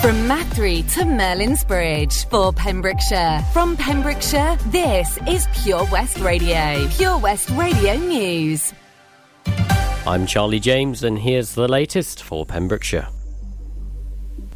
From 0.00 0.28
Mathry 0.28 0.88
to 0.94 1.04
Merlin's 1.04 1.64
Bridge 1.64 2.24
for 2.26 2.52
Pembrokeshire. 2.52 3.44
From 3.52 3.76
Pembrokeshire, 3.76 4.56
this 4.66 5.18
is 5.26 5.48
Pure 5.52 5.86
West 5.90 6.18
Radio. 6.20 6.86
Pure 6.90 7.18
West 7.18 7.50
Radio 7.50 7.96
News. 7.96 8.72
I'm 10.06 10.24
Charlie 10.24 10.60
James, 10.60 11.02
and 11.02 11.18
here's 11.18 11.54
the 11.54 11.66
latest 11.66 12.22
for 12.22 12.46
Pembrokeshire. 12.46 13.08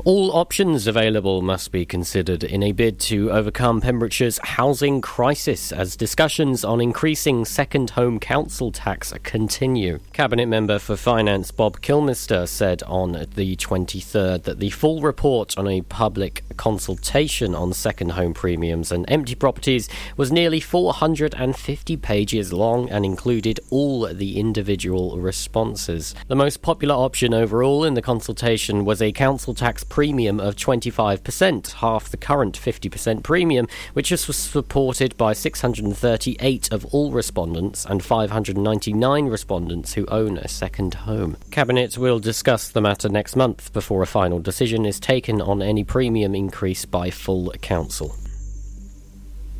All 0.05 0.33
options 0.33 0.89
available 0.89 1.43
must 1.43 1.71
be 1.71 1.87
considered 1.87 2.43
in 2.43 2.61
a 2.65 2.73
bid 2.73 2.99
to 3.03 3.31
overcome 3.31 3.81
Pembrokeshire's 3.81 4.41
housing 4.43 5.01
crisis 5.01 5.71
as 5.71 5.95
discussions 5.95 6.65
on 6.65 6.81
increasing 6.81 7.45
second 7.45 7.91
home 7.91 8.19
council 8.19 8.73
tax 8.73 9.15
continue. 9.23 10.01
Cabinet 10.13 10.47
member 10.47 10.81
for 10.81 10.97
Finance 10.97 11.53
Bob 11.53 11.81
Kilmister 11.83 12.49
said 12.49 12.83
on 12.83 13.13
the 13.13 13.55
23rd 13.55 14.43
that 14.43 14.59
the 14.59 14.71
full 14.71 15.03
report 15.03 15.57
on 15.57 15.69
a 15.69 15.83
public 15.83 16.43
consultation 16.57 17.55
on 17.55 17.73
second 17.73 18.11
home 18.11 18.35
premiums 18.35 18.91
and 18.91 19.09
empty 19.09 19.37
properties 19.37 19.89
was 20.17 20.33
nearly 20.33 20.59
450 20.59 21.97
pages 21.99 22.53
long 22.53 22.91
and 22.91 23.05
included 23.05 23.61
all 23.71 24.13
the 24.13 24.41
individual 24.41 25.21
responses. 25.21 26.13
The 26.27 26.35
most 26.35 26.61
popular 26.61 26.97
option 26.97 27.33
overall 27.33 27.85
in 27.85 27.95
the 27.95 28.03
consultation 28.03 28.85
was 28.85 29.01
a 29.01 29.13
council 29.13 29.55
tax 29.55 29.85
premium 29.93 30.41
of 30.41 30.57
25%, 30.57 31.73
half 31.73 32.09
the 32.09 32.17
current 32.17 32.59
50% 32.59 33.23
premium, 33.23 33.69
which 33.93 34.11
was 34.11 34.25
supported 34.25 35.15
by 35.19 35.35
638 35.35 36.73
of 36.73 36.87
all 36.95 37.13
respondents 37.13 37.85
and 37.85 38.03
599 38.03 39.27
respondents 39.27 39.93
who 39.93 40.07
own 40.07 40.39
a 40.39 40.49
second 40.49 40.95
home. 40.95 41.37
Cabinet 41.51 41.99
will 41.99 42.19
discuss 42.19 42.71
the 42.71 42.81
matter 42.81 43.11
next 43.11 43.37
month 43.37 43.71
before 43.75 44.01
a 44.01 44.07
final 44.07 44.39
decision 44.39 44.87
is 44.87 44.99
taken 44.99 45.43
on 45.43 45.61
any 45.61 45.85
premium 45.85 46.35
increase 46.35 46.87
by 46.87 47.11
full 47.11 47.51
council. 47.61 48.17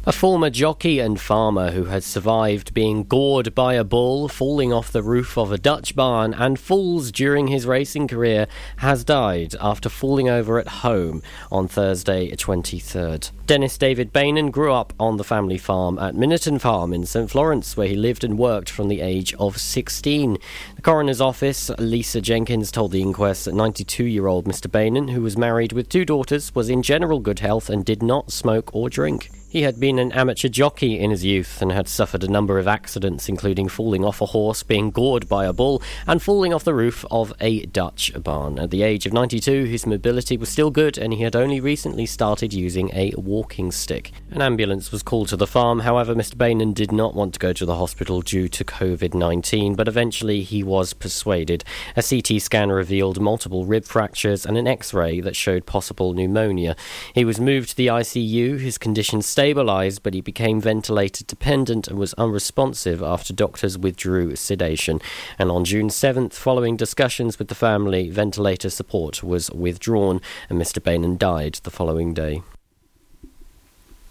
A 0.05 0.11
former 0.11 0.51
jockey 0.51 0.99
and 0.99 1.21
farmer 1.21 1.71
who 1.71 1.85
had 1.85 2.03
survived 2.03 2.75
being 2.75 3.05
gored 3.05 3.55
by 3.55 3.75
a 3.75 3.85
bull, 3.85 4.27
falling 4.27 4.73
off 4.73 4.91
the 4.91 5.01
roof 5.01 5.39
of 5.39 5.53
a 5.53 5.59
Dutch 5.59 5.95
barn, 5.95 6.35
and 6.35 6.59
falls 6.59 7.13
during 7.13 7.47
his 7.47 7.67
racing 7.67 8.09
career 8.09 8.49
has 8.79 9.05
died 9.05 9.55
after 9.61 9.89
falling 9.89 10.29
over 10.29 10.59
at 10.59 10.67
home 10.67 11.23
on 11.53 11.69
Thursday, 11.69 12.29
23rd. 12.33 13.31
Dennis 13.47 13.79
David 13.79 14.13
Bainan 14.13 14.51
grew 14.51 14.73
up 14.73 14.93
on 14.99 15.19
the 15.19 15.25
family 15.25 15.57
farm 15.57 16.01
at 16.01 16.17
Minnerton 16.17 16.61
Farm 16.61 16.93
in 16.93 17.07
St 17.07 17.31
Florence, 17.31 17.77
where 17.77 17.87
he 17.87 17.95
lived 17.95 18.25
and 18.25 18.37
worked 18.37 18.71
from 18.71 18.89
the 18.89 19.03
age 19.03 19.33
of 19.35 19.57
16. 19.57 20.37
The 20.75 20.83
coroner's 20.83 21.21
office, 21.21 21.71
Lisa 21.79 22.21
Jenkins, 22.21 22.73
told 22.73 22.91
the 22.91 23.03
inquest 23.03 23.45
that 23.45 23.55
92 23.55 24.03
year 24.03 24.27
old 24.27 24.47
Mr 24.47 24.67
Bainan, 24.67 25.13
who 25.13 25.23
was 25.23 25.37
married 25.37 25.73
with 25.73 25.89
two 25.89 26.05
daughters, 26.05 26.53
was 26.57 26.69
in 26.69 26.83
general 26.83 27.21
good 27.21 27.39
health 27.39 27.71
and 27.71 27.85
did 27.85 28.03
not 28.03 28.33
smoke 28.33 28.75
or 28.75 28.91
drink. 28.91 29.31
He 29.53 29.65
had 29.65 29.79
been 29.79 29.99
an 29.99 30.13
amateur 30.13 30.49
jockey 30.49 30.99
in 30.99 31.11
his 31.11 31.27
youth 31.27 31.61
and 31.61 31.73
had 31.73 31.87
suffered 31.87 32.25
a 32.25 32.31
number 32.31 32.59
of 32.59 32.67
accidents, 32.67 33.29
including 33.29 33.69
falling 33.69 34.03
off 34.03 34.23
a 34.23 34.27
horse, 34.27 34.63
being 34.63 34.91
gored 34.91 35.29
by 35.29 35.45
a 35.45 35.53
bull, 35.53 35.83
and 36.07 36.23
falling 36.23 36.55
off 36.55 36.65
the 36.65 36.73
roof 36.73 37.05
of 37.11 37.35
a 37.39 37.67
Dutch 37.67 38.11
barn. 38.25 38.59
At 38.59 38.71
the 38.71 38.83
age 38.83 39.05
of 39.05 39.13
92, 39.13 39.65
his 39.65 39.85
mobility 39.85 40.39
was 40.39 40.49
still 40.49 40.71
good 40.71 40.97
and 40.97 41.13
he 41.13 41.23
had 41.23 41.37
only 41.37 41.61
recently 41.61 42.07
started 42.07 42.55
using 42.55 42.89
a 42.95 43.13
walking 43.15 43.71
stick. 43.73 44.13
An 44.31 44.41
ambulance 44.41 44.91
was 44.91 45.03
called 45.03 45.29
to 45.29 45.37
the 45.37 45.47
farm, 45.47 45.81
however, 45.81 46.15
Mr. 46.15 46.35
Bainan 46.35 46.73
did 46.73 46.91
not 46.91 47.15
want 47.15 47.35
to 47.35 47.39
go 47.39 47.53
to 47.53 47.67
the 47.67 47.77
hospital 47.77 48.23
due 48.23 48.49
to 48.49 48.65
COVID 48.65 49.13
19, 49.13 49.75
but 49.75 49.87
eventually 49.87 50.41
he 50.45 50.63
was 50.63 50.95
persuaded. 50.95 51.63
A 51.95 52.03
CT 52.03 52.41
scan 52.41 52.71
revealed 52.71 53.21
multiple 53.21 53.67
rib 53.67 53.85
fractures 53.85 54.47
and 54.47 54.57
an 54.57 54.67
x 54.67 54.95
ray 54.95 55.21
that 55.21 55.37
showed 55.37 55.67
possible 55.67 56.15
pneumonia. 56.15 56.75
He 57.15 57.27
was 57.27 57.39
moved 57.39 57.69
to 57.69 57.77
the 57.77 57.89
ICU, 57.89 58.59
his 58.59 58.79
condition 58.79 59.21
stabilized 59.21 59.42
stabilized, 59.43 60.05
but 60.05 60.15
he 60.15 60.21
became 60.21 60.61
ventilator 60.61 61.25
dependent 61.25 61.89
and 61.89 61.99
was 61.99 62.15
unresponsive 62.15 63.03
after 63.03 63.33
doctors 63.33 63.77
withdrew 63.77 64.37
sedation. 64.37 65.01
And 65.37 65.51
on 65.51 65.65
June 65.65 65.89
7th, 65.89 66.35
following 66.35 66.77
discussions 66.77 67.41
with 67.41 67.49
the 67.49 67.57
family, 67.57 68.09
ventilator 68.09 68.71
support 68.71 69.25
was 69.25 69.51
withdrawn, 69.51 70.21
and 70.49 70.61
Mr. 70.61 70.81
Bainan 70.81 71.19
died 71.19 71.55
the 71.65 71.73
following 71.73 72.15
day. 72.15 72.43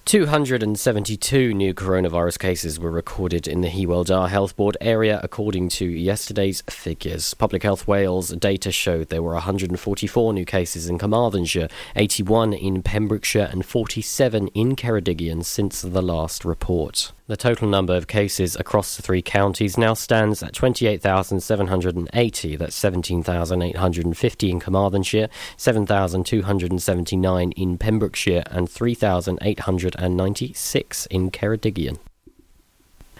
272 0.05 1.53
new 1.53 1.73
coronavirus 1.73 2.39
cases 2.39 2.79
were 2.79 2.91
recorded 2.91 3.47
in 3.47 3.61
the 3.61 3.69
Hywel 3.69 4.05
Dda 4.05 4.29
Health 4.29 4.55
Board 4.55 4.75
area, 4.81 5.19
according 5.23 5.69
to 5.69 5.85
yesterday's 5.85 6.61
figures. 6.69 7.33
Public 7.35 7.61
Health 7.63 7.87
Wales 7.87 8.29
data 8.29 8.71
showed 8.71 9.09
there 9.09 9.21
were 9.21 9.33
144 9.33 10.33
new 10.33 10.43
cases 10.43 10.89
in 10.89 10.97
Carmarthenshire, 10.97 11.67
81 11.95 12.53
in 12.53 12.81
Pembrokeshire, 12.81 13.49
and 13.51 13.63
47 13.63 14.47
in 14.47 14.75
Ceredigion 14.75 15.45
since 15.45 15.81
the 15.81 16.01
last 16.01 16.43
report. 16.43 17.11
The 17.31 17.37
total 17.37 17.69
number 17.69 17.95
of 17.95 18.07
cases 18.07 18.57
across 18.57 18.97
the 18.97 19.01
three 19.01 19.21
counties 19.21 19.77
now 19.77 19.93
stands 19.93 20.43
at 20.43 20.51
28,780. 20.51 22.55
That's 22.57 22.75
17,850 22.75 24.51
in 24.51 24.59
Carmarthenshire, 24.59 25.29
7,279 25.55 27.51
in 27.53 27.77
Pembrokeshire, 27.77 28.43
and 28.47 28.69
3,896 28.69 31.05
in 31.05 31.31
Ceredigion. 31.31 31.99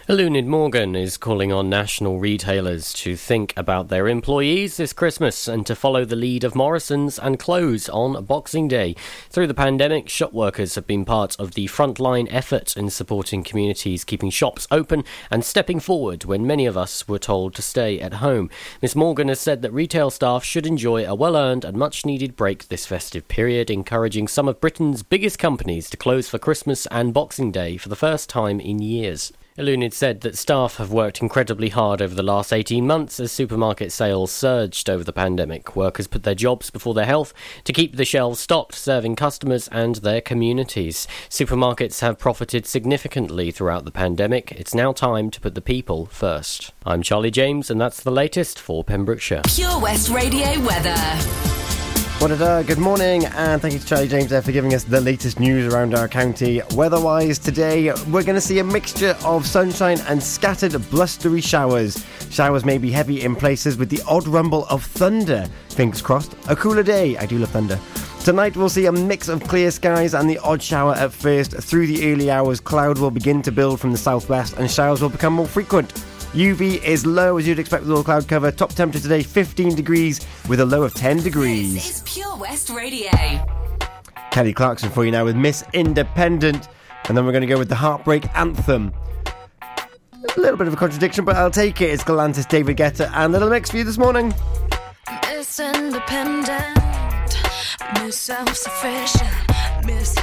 Lunid 0.08 0.46
Morgan 0.46 0.96
is 0.96 1.16
calling 1.16 1.52
on 1.52 1.70
national 1.70 2.18
retailers 2.18 2.92
to 2.94 3.14
think 3.14 3.54
about 3.56 3.86
their 3.86 4.08
employees 4.08 4.76
this 4.76 4.92
Christmas 4.92 5.46
and 5.46 5.64
to 5.64 5.76
follow 5.76 6.04
the 6.04 6.16
lead 6.16 6.42
of 6.42 6.56
Morrison's 6.56 7.20
and 7.20 7.38
close 7.38 7.88
on 7.88 8.24
Boxing 8.24 8.66
Day. 8.66 8.96
Through 9.30 9.46
the 9.46 9.54
pandemic, 9.54 10.08
shop 10.08 10.32
workers 10.32 10.74
have 10.74 10.88
been 10.88 11.04
part 11.04 11.38
of 11.38 11.54
the 11.54 11.66
frontline 11.66 12.26
effort 12.32 12.76
in 12.76 12.90
supporting 12.90 13.44
communities 13.44 14.02
keeping 14.02 14.30
shops 14.30 14.66
open 14.72 15.04
and 15.30 15.44
stepping 15.44 15.78
forward 15.78 16.24
when 16.24 16.48
many 16.48 16.66
of 16.66 16.76
us 16.76 17.06
were 17.06 17.20
told 17.20 17.54
to 17.54 17.62
stay 17.62 18.00
at 18.00 18.14
home. 18.14 18.50
Miss 18.82 18.96
Morgan 18.96 19.28
has 19.28 19.38
said 19.38 19.62
that 19.62 19.72
retail 19.72 20.10
staff 20.10 20.42
should 20.42 20.66
enjoy 20.66 21.06
a 21.06 21.14
well 21.14 21.36
earned 21.36 21.64
and 21.64 21.76
much 21.76 22.04
needed 22.04 22.34
break 22.34 22.66
this 22.66 22.86
festive 22.86 23.28
period, 23.28 23.70
encouraging 23.70 24.26
some 24.26 24.48
of 24.48 24.60
Britain's 24.60 25.04
biggest 25.04 25.38
companies 25.38 25.88
to 25.90 25.96
close 25.96 26.28
for 26.28 26.40
Christmas 26.40 26.86
and 26.86 27.14
Boxing 27.14 27.52
Day 27.52 27.76
for 27.76 27.88
the 27.88 27.94
first 27.94 28.28
time 28.28 28.58
in 28.58 28.80
years. 28.80 29.32
Lunid 29.58 29.92
said 29.92 30.22
that 30.22 30.38
staff 30.38 30.76
have 30.76 30.92
worked 30.92 31.20
incredibly 31.20 31.68
hard 31.68 32.00
over 32.00 32.14
the 32.14 32.22
last 32.22 32.54
18 32.54 32.86
months 32.86 33.20
as 33.20 33.30
supermarket 33.30 33.92
sales 33.92 34.32
surged 34.32 34.88
over 34.88 35.04
the 35.04 35.12
pandemic. 35.12 35.76
Workers 35.76 36.06
put 36.06 36.22
their 36.22 36.34
jobs 36.34 36.70
before 36.70 36.94
their 36.94 37.04
health 37.04 37.34
to 37.64 37.72
keep 37.72 37.96
the 37.96 38.06
shelves 38.06 38.40
stocked, 38.40 38.74
serving 38.74 39.14
customers 39.14 39.68
and 39.68 39.96
their 39.96 40.22
communities. 40.22 41.06
Supermarkets 41.28 42.00
have 42.00 42.18
profited 42.18 42.66
significantly 42.66 43.50
throughout 43.50 43.84
the 43.84 43.90
pandemic. 43.90 44.52
It's 44.52 44.74
now 44.74 44.92
time 44.92 45.30
to 45.30 45.40
put 45.40 45.54
the 45.54 45.60
people 45.60 46.06
first. 46.06 46.72
I'm 46.86 47.02
Charlie 47.02 47.30
James, 47.30 47.70
and 47.70 47.78
that's 47.78 48.02
the 48.02 48.10
latest 48.10 48.58
for 48.58 48.82
Pembrokeshire. 48.82 49.42
Pure 49.44 49.80
West 49.80 50.08
Radio 50.08 50.60
weather. 50.64 51.61
What 52.22 52.30
uh, 52.40 52.58
a 52.60 52.62
good 52.64 52.78
morning, 52.78 53.24
and 53.24 53.60
thank 53.60 53.74
you 53.74 53.80
to 53.80 53.84
Charlie 53.84 54.06
James 54.06 54.30
there 54.30 54.40
for 54.40 54.52
giving 54.52 54.74
us 54.74 54.84
the 54.84 55.00
latest 55.00 55.40
news 55.40 55.74
around 55.74 55.92
our 55.92 56.06
county. 56.06 56.62
Weather-wise 56.76 57.40
today, 57.40 57.92
we're 58.10 58.22
going 58.22 58.36
to 58.36 58.40
see 58.40 58.60
a 58.60 58.64
mixture 58.64 59.16
of 59.24 59.44
sunshine 59.44 59.98
and 60.06 60.22
scattered 60.22 60.72
blustery 60.88 61.40
showers. 61.40 62.06
Showers 62.30 62.64
may 62.64 62.78
be 62.78 62.92
heavy 62.92 63.22
in 63.22 63.34
places 63.34 63.76
with 63.76 63.90
the 63.90 64.00
odd 64.06 64.28
rumble 64.28 64.66
of 64.66 64.84
thunder. 64.84 65.48
Fingers 65.70 66.00
crossed. 66.00 66.36
A 66.48 66.54
cooler 66.54 66.84
day. 66.84 67.16
I 67.16 67.26
do 67.26 67.38
love 67.38 67.50
thunder. 67.50 67.80
Tonight 68.22 68.56
we'll 68.56 68.68
see 68.68 68.86
a 68.86 68.92
mix 68.92 69.26
of 69.26 69.42
clear 69.42 69.72
skies 69.72 70.14
and 70.14 70.30
the 70.30 70.38
odd 70.38 70.62
shower 70.62 70.94
at 70.94 71.12
first. 71.12 71.50
Through 71.54 71.88
the 71.88 72.12
early 72.12 72.30
hours, 72.30 72.60
cloud 72.60 72.98
will 72.98 73.10
begin 73.10 73.42
to 73.42 73.50
build 73.50 73.80
from 73.80 73.90
the 73.90 73.98
southwest 73.98 74.58
and 74.58 74.70
showers 74.70 75.02
will 75.02 75.08
become 75.08 75.32
more 75.32 75.48
frequent. 75.48 75.92
UV 76.32 76.82
is 76.82 77.04
low 77.04 77.36
as 77.36 77.46
you'd 77.46 77.58
expect 77.58 77.82
with 77.82 77.92
all 77.92 78.02
cloud 78.02 78.26
cover. 78.26 78.50
Top 78.50 78.72
temperature 78.72 79.02
today 79.02 79.22
15 79.22 79.74
degrees 79.74 80.26
with 80.48 80.60
a 80.60 80.64
low 80.64 80.82
of 80.82 80.94
10 80.94 81.18
degrees. 81.18 81.74
This 81.74 81.96
is 81.96 82.02
Pure 82.06 82.36
West 82.38 82.70
Radio. 82.70 83.10
Kelly 84.30 84.54
Clarkson 84.54 84.88
for 84.88 85.04
you 85.04 85.10
now 85.10 85.26
with 85.26 85.36
Miss 85.36 85.62
Independent. 85.74 86.68
And 87.04 87.16
then 87.16 87.26
we're 87.26 87.32
going 87.32 87.42
to 87.42 87.46
go 87.46 87.58
with 87.58 87.68
the 87.68 87.74
Heartbreak 87.74 88.34
Anthem. 88.34 88.94
A 89.60 90.40
little 90.40 90.56
bit 90.56 90.68
of 90.68 90.72
a 90.72 90.76
contradiction, 90.76 91.26
but 91.26 91.36
I'll 91.36 91.50
take 91.50 91.82
it. 91.82 91.90
It's 91.90 92.02
Galantis, 92.02 92.48
David 92.48 92.78
Guetta, 92.78 93.10
and 93.12 93.30
Little 93.30 93.50
Mix 93.50 93.70
for 93.70 93.76
you 93.76 93.84
this 93.84 93.98
morning. 93.98 94.32
Miss 95.28 95.60
Independent, 95.60 96.78
Miss 98.00 98.16
Self 98.16 98.56
Sufficient, 98.56 99.30
Miss 99.84 100.16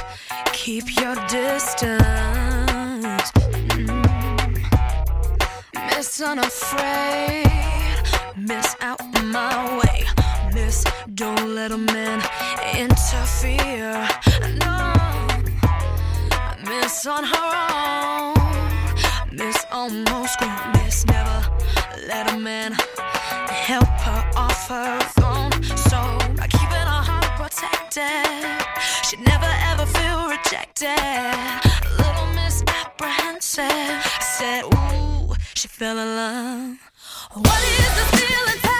Keep 0.52 1.00
Your 1.00 1.14
Distance, 1.28 2.49
Miss 6.00 6.18
Unafraid, 6.22 7.46
Miss 8.34 8.74
Out 8.80 9.02
My 9.22 9.78
Way, 9.80 10.06
Miss 10.54 10.82
Don't 11.12 11.54
Let 11.54 11.72
a 11.72 11.76
Man 11.76 12.22
Interfere. 12.74 14.08
No, 14.64 14.94
Miss 16.64 17.04
On 17.04 17.22
Her 17.22 18.32
Own, 18.32 18.34
Miss 19.30 19.66
Almost 19.70 20.38
Grown, 20.38 20.72
Miss 20.72 21.04
Never 21.04 21.46
Let 22.08 22.32
a 22.32 22.38
Man 22.38 22.72
help 23.68 23.84
her 23.84 24.30
off 24.36 24.68
her 24.68 24.98
throne. 25.16 25.52
So 25.76 26.00
by 26.34 26.46
keeping 26.46 26.86
her 26.92 27.04
heart 27.10 27.28
protected. 27.36 28.24
She'd 29.04 29.20
never 29.20 29.52
ever 29.70 29.84
feel 29.84 30.30
rejected. 30.30 30.96
A 30.96 31.90
little 31.98 32.26
misapprehensive. 32.34 34.02
Said, 34.38 34.64
Ooh, 34.64 35.19
she 35.54 35.68
fell 35.68 35.98
in 35.98 36.16
love. 36.16 36.76
What 37.34 37.62
is 37.62 37.94
the 37.94 38.16
feeling? 38.16 38.79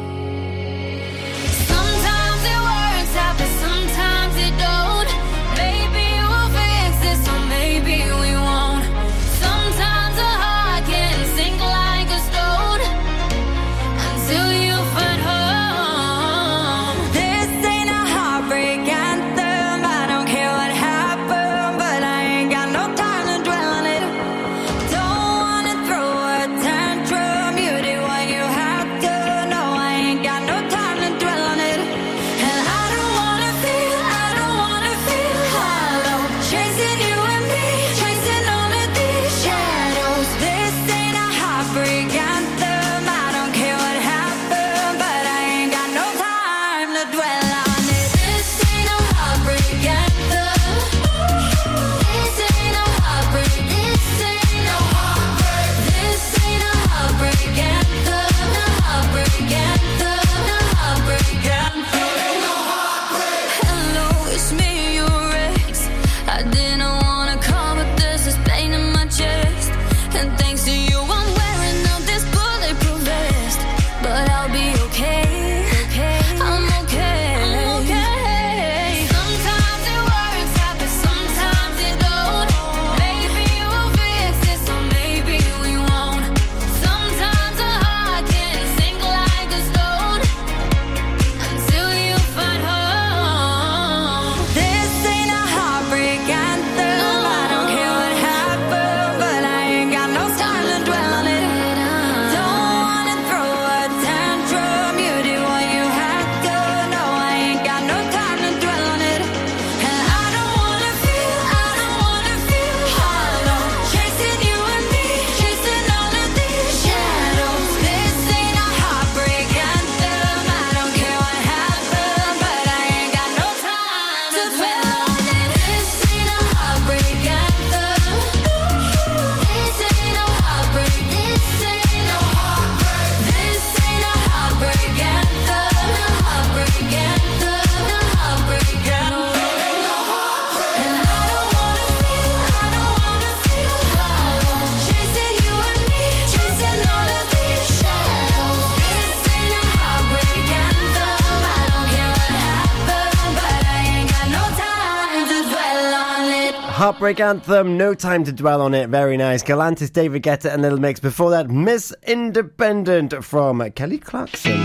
Anthem, 157.19 157.77
no 157.77 157.93
time 157.93 158.23
to 158.23 158.31
dwell 158.31 158.61
on 158.61 158.73
it. 158.73 158.89
Very 158.89 159.17
nice. 159.17 159.43
Galantis, 159.43 159.91
David 159.91 160.23
Guetta, 160.23 160.53
and 160.53 160.61
Little 160.61 160.79
Mix. 160.79 160.99
Before 160.99 161.31
that, 161.31 161.49
Miss 161.49 161.93
Independent 162.07 163.23
from 163.23 163.69
Kelly 163.71 163.97
Clarkson. 163.97 164.59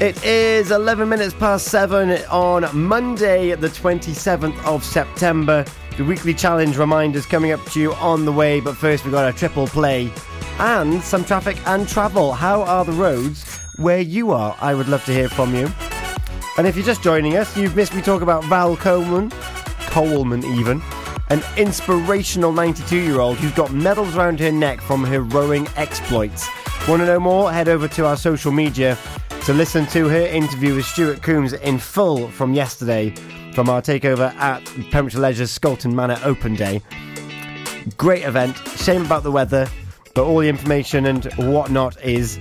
It 0.00 0.24
is 0.24 0.70
11 0.70 1.08
minutes 1.08 1.34
past 1.34 1.66
7 1.68 2.10
on 2.30 2.66
Monday, 2.76 3.54
the 3.54 3.68
27th 3.68 4.64
of 4.64 4.82
September. 4.84 5.64
The 5.96 6.04
weekly 6.04 6.34
challenge 6.34 6.76
reminders 6.76 7.26
coming 7.26 7.52
up 7.52 7.64
to 7.66 7.80
you 7.80 7.92
on 7.94 8.24
the 8.24 8.32
way, 8.32 8.60
but 8.60 8.76
first 8.76 9.04
we've 9.04 9.12
got 9.12 9.32
a 9.32 9.36
triple 9.36 9.66
play 9.66 10.10
and 10.58 11.02
some 11.02 11.24
traffic 11.24 11.56
and 11.66 11.88
travel. 11.88 12.32
How 12.32 12.62
are 12.62 12.84
the 12.84 12.92
roads 12.92 13.58
where 13.76 14.00
you 14.00 14.32
are? 14.32 14.56
I 14.60 14.74
would 14.74 14.88
love 14.88 15.04
to 15.04 15.12
hear 15.12 15.28
from 15.28 15.54
you. 15.54 15.68
And 16.58 16.66
if 16.66 16.76
you're 16.76 16.84
just 16.84 17.02
joining 17.02 17.36
us, 17.36 17.56
you've 17.56 17.76
missed 17.76 17.94
me 17.94 18.02
talk 18.02 18.22
about 18.22 18.44
Val 18.44 18.76
Coleman, 18.76 19.30
Coleman 19.92 20.42
even, 20.42 20.80
an 21.28 21.42
inspirational 21.58 22.50
92 22.50 22.96
year 22.96 23.20
old 23.20 23.36
who's 23.36 23.52
got 23.52 23.74
medals 23.74 24.16
around 24.16 24.40
her 24.40 24.50
neck 24.50 24.80
from 24.80 25.04
her 25.04 25.20
rowing 25.20 25.68
exploits. 25.76 26.48
Want 26.88 27.02
to 27.02 27.06
know 27.06 27.20
more? 27.20 27.52
Head 27.52 27.68
over 27.68 27.86
to 27.88 28.06
our 28.06 28.16
social 28.16 28.52
media 28.52 28.96
to 29.44 29.52
listen 29.52 29.84
to 29.88 30.08
her 30.08 30.22
interview 30.22 30.76
with 30.76 30.86
Stuart 30.86 31.22
Coombs 31.22 31.52
in 31.52 31.78
full 31.78 32.28
from 32.28 32.54
yesterday 32.54 33.10
from 33.52 33.68
our 33.68 33.82
takeover 33.82 34.34
at 34.36 34.64
Pembrokeshire 34.90 35.20
Leisure's 35.20 35.58
Scolton 35.58 35.92
Manor 35.92 36.18
Open 36.24 36.54
Day. 36.54 36.80
Great 37.98 38.22
event. 38.22 38.56
Shame 38.78 39.04
about 39.04 39.24
the 39.24 39.30
weather, 39.30 39.68
but 40.14 40.24
all 40.24 40.38
the 40.38 40.48
information 40.48 41.04
and 41.04 41.26
whatnot 41.34 42.02
is 42.02 42.38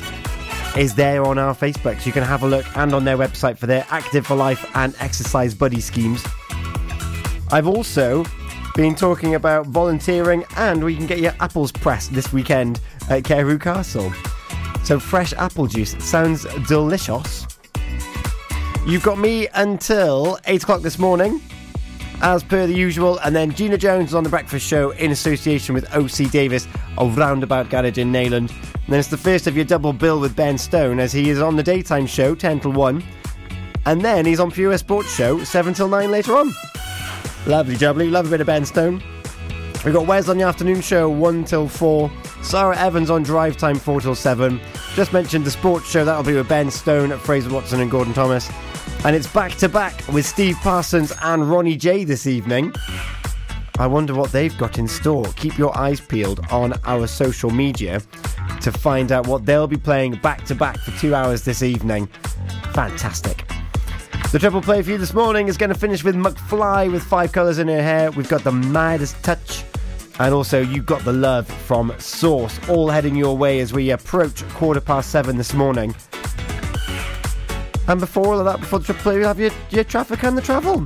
is 0.78 0.96
there 0.96 1.26
on 1.26 1.38
our 1.38 1.54
Facebook, 1.54 2.00
so 2.00 2.06
you 2.06 2.14
can 2.14 2.24
have 2.24 2.44
a 2.44 2.48
look, 2.48 2.66
and 2.78 2.94
on 2.96 3.04
their 3.04 3.18
website 3.18 3.58
for 3.58 3.68
their 3.68 3.86
Active 3.90 4.26
for 4.26 4.36
Life 4.36 4.66
and 4.74 4.96
Exercise 5.00 5.54
Buddy 5.54 5.82
schemes. 5.82 6.24
I've 7.52 7.68
also 7.68 8.24
been 8.76 8.96
talking 8.96 9.36
about 9.36 9.68
volunteering, 9.68 10.46
and 10.56 10.82
we 10.82 10.96
can 10.96 11.06
get 11.06 11.20
your 11.20 11.34
apples 11.42 11.70
pressed 11.72 12.14
this 12.14 12.32
weekend 12.32 12.80
at 13.10 13.26
Carew 13.26 13.60
Castle. 13.60 14.14
So, 14.84 15.00
fresh 15.00 15.34
apple 15.34 15.68
juice 15.68 15.96
sounds 16.04 16.46
delicious. 16.68 17.46
You've 18.86 19.04
got 19.04 19.20
me 19.20 19.48
until 19.54 20.40
8 20.46 20.64
o'clock 20.64 20.82
this 20.82 20.98
morning, 20.98 21.42
as 22.22 22.42
per 22.42 22.68
the 22.68 22.74
usual, 22.74 23.20
and 23.20 23.36
then 23.36 23.52
Gina 23.52 23.78
Jones 23.78 24.10
is 24.10 24.16
on 24.16 24.24
the 24.24 24.30
breakfast 24.30 24.66
show 24.66 24.92
in 24.92 25.12
association 25.12 25.76
with 25.76 25.94
OC 25.94 26.32
Davis 26.32 26.70
of 26.98 27.18
Roundabout 27.18 27.70
Garage 27.70 27.98
in 27.98 28.14
Neyland. 28.14 28.50
And 28.52 28.88
then 28.88 29.00
it's 29.00 29.10
the 29.10 29.18
first 29.18 29.46
of 29.46 29.58
your 29.58 29.66
double 29.66 29.92
bill 29.92 30.22
with 30.22 30.38
Ben 30.38 30.58
Stone 30.58 31.00
as 31.00 31.12
he 31.12 31.30
is 31.30 31.42
on 31.42 31.58
the 31.58 31.64
daytime 31.64 32.06
show 32.06 32.34
10 32.34 32.62
till 32.62 32.72
1. 32.72 33.04
And 33.86 34.02
then 34.02 34.26
he's 34.26 34.40
on 34.40 34.52
Pure 34.52 34.78
Sports 34.78 35.14
Show 35.14 35.44
7 35.44 35.74
till 35.74 35.90
9 35.90 36.10
later 36.10 36.38
on. 36.38 36.54
Lovely 37.48 37.76
jubbly, 37.76 38.12
love 38.12 38.28
a 38.28 38.30
bit 38.30 38.42
of 38.42 38.48
Ben 38.48 38.66
Stone. 38.66 39.04
We've 39.84 39.94
got 39.94 40.06
Wes 40.06 40.30
on 40.30 40.38
the 40.38 40.44
afternoon 40.44 40.82
show 40.82 41.10
1 41.10 41.46
till 41.46 41.68
4. 41.68 42.12
Sarah 42.44 42.78
Evans 42.78 43.10
on 43.10 43.24
drive 43.24 43.58
time 43.58 43.78
4 43.78 44.02
till 44.02 44.16
7. 44.16 44.62
Just 44.94 45.12
mentioned 45.12 45.44
the 45.44 45.52
sports 45.52 45.90
show, 45.90 46.06
that'll 46.06 46.24
be 46.24 46.36
with 46.36 46.48
Ben 46.48 46.70
Stone, 46.70 47.18
Fraser 47.20 47.50
Watson, 47.50 47.80
and 47.80 47.90
Gordon 47.90 48.14
Thomas. 48.14 48.50
And 49.04 49.16
it's 49.16 49.26
back 49.26 49.54
to 49.56 49.68
back 49.68 50.08
with 50.10 50.26
Steve 50.26 50.56
Parsons 50.58 51.12
and 51.24 51.50
Ronnie 51.50 51.76
J 51.78 52.04
this 52.04 52.28
evening. 52.28 52.74
I 53.80 53.88
wonder 53.88 54.14
what 54.14 54.32
they've 54.32 54.56
got 54.60 54.78
in 54.78 54.88
store. 54.88 55.26
Keep 55.36 55.58
your 55.58 55.76
eyes 55.76 56.00
peeled 56.00 56.42
on 56.52 56.74
our 56.84 57.08
social 57.08 57.50
media 57.50 58.02
to 58.62 58.72
find 58.72 59.12
out 59.12 59.26
what 59.26 59.48
they'll 59.48 59.66
be 59.66 59.78
playing 59.78 60.16
back 60.18 60.46
to 60.46 60.54
back 60.54 60.78
for 60.78 60.92
two 61.00 61.16
hours 61.16 61.44
this 61.44 61.64
evening. 61.64 62.06
Fantastic. 62.74 63.51
The 64.32 64.40
triple 64.40 64.62
play 64.62 64.82
for 64.82 64.92
you 64.92 64.98
this 64.98 65.14
morning 65.14 65.50
is 65.50 65.58
going 65.58 65.72
to 65.74 65.78
finish 65.78 66.06
with 66.06 66.16
McFly 66.16 66.90
with 66.90 67.04
five 67.04 67.34
colours 67.34 67.60
in 67.60 67.68
her 67.68 67.82
hair. 67.82 68.12
We've 68.12 68.30
got 68.30 68.46
the 68.46 68.52
Midas 68.54 69.12
touch. 69.24 69.66
And 70.20 70.34
also, 70.34 70.62
you've 70.62 70.86
got 70.86 71.04
the 71.04 71.12
love 71.12 71.46
from 71.48 71.94
Source, 71.98 72.58
all 72.70 72.90
heading 72.90 73.14
your 73.14 73.36
way 73.36 73.60
as 73.60 73.74
we 73.74 73.90
approach 73.90 74.48
quarter 74.52 74.80
past 74.80 75.10
seven 75.10 75.36
this 75.36 75.54
morning. 75.54 75.94
And 77.90 78.00
before 78.00 78.28
all 78.28 78.40
of 78.40 78.46
that, 78.46 78.62
before 78.62 78.80
the 78.80 78.86
triple 78.86 79.04
play, 79.04 79.18
we 79.18 79.26
have 79.26 79.38
your, 79.38 79.52
your 79.70 79.84
traffic 79.84 80.24
and 80.24 80.38
the 80.38 80.42
travel. 80.42 80.86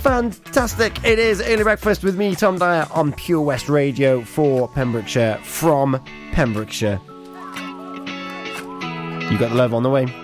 Fantastic! 0.00 1.04
It 1.04 1.18
is 1.18 1.42
Early 1.42 1.64
Breakfast 1.64 2.02
with 2.02 2.16
me, 2.16 2.34
Tom 2.34 2.56
Dyer, 2.56 2.86
on 2.92 3.12
Pure 3.12 3.42
West 3.42 3.68
Radio 3.68 4.22
for 4.22 4.68
Pembrokeshire 4.68 5.38
from 5.44 6.02
Pembrokeshire. 6.32 6.98
You 9.30 9.38
got 9.38 9.50
the 9.50 9.54
love 9.54 9.74
on 9.74 9.82
the 9.82 9.90
way. 9.90 10.23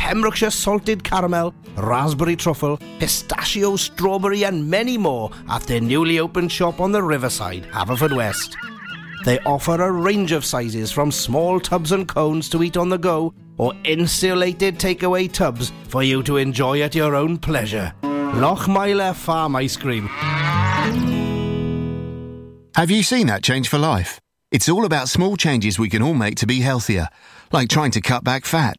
Pembrokeshire 0.00 0.50
salted 0.50 1.04
caramel, 1.04 1.54
raspberry 1.76 2.34
truffle, 2.34 2.78
pistachio, 2.98 3.76
strawberry, 3.76 4.44
and 4.44 4.68
many 4.68 4.96
more 4.96 5.30
at 5.50 5.62
their 5.64 5.80
newly 5.80 6.18
opened 6.18 6.50
shop 6.50 6.80
on 6.80 6.90
the 6.90 7.02
riverside, 7.02 7.64
Haverfordwest. 7.64 8.56
They 9.26 9.38
offer 9.40 9.74
a 9.82 9.92
range 9.92 10.32
of 10.32 10.46
sizes 10.46 10.90
from 10.90 11.12
small 11.12 11.60
tubs 11.60 11.92
and 11.92 12.08
cones 12.08 12.48
to 12.48 12.62
eat 12.62 12.78
on 12.78 12.88
the 12.88 12.96
go 12.96 13.34
or 13.58 13.74
insulated 13.84 14.78
takeaway 14.78 15.30
tubs 15.30 15.70
for 15.88 16.02
you 16.02 16.22
to 16.22 16.38
enjoy 16.38 16.80
at 16.80 16.94
your 16.94 17.14
own 17.14 17.36
pleasure. 17.36 17.92
Lochmeyler 18.02 19.14
Farm 19.14 19.54
Ice 19.56 19.76
Cream. 19.76 20.06
Have 22.74 22.90
you 22.90 23.02
seen 23.02 23.26
that 23.26 23.42
change 23.42 23.68
for 23.68 23.76
life? 23.76 24.18
It's 24.50 24.68
all 24.70 24.86
about 24.86 25.10
small 25.10 25.36
changes 25.36 25.78
we 25.78 25.90
can 25.90 26.00
all 26.00 26.14
make 26.14 26.36
to 26.36 26.46
be 26.46 26.60
healthier, 26.60 27.08
like 27.52 27.68
trying 27.68 27.90
to 27.90 28.00
cut 28.00 28.24
back 28.24 28.46
fat. 28.46 28.78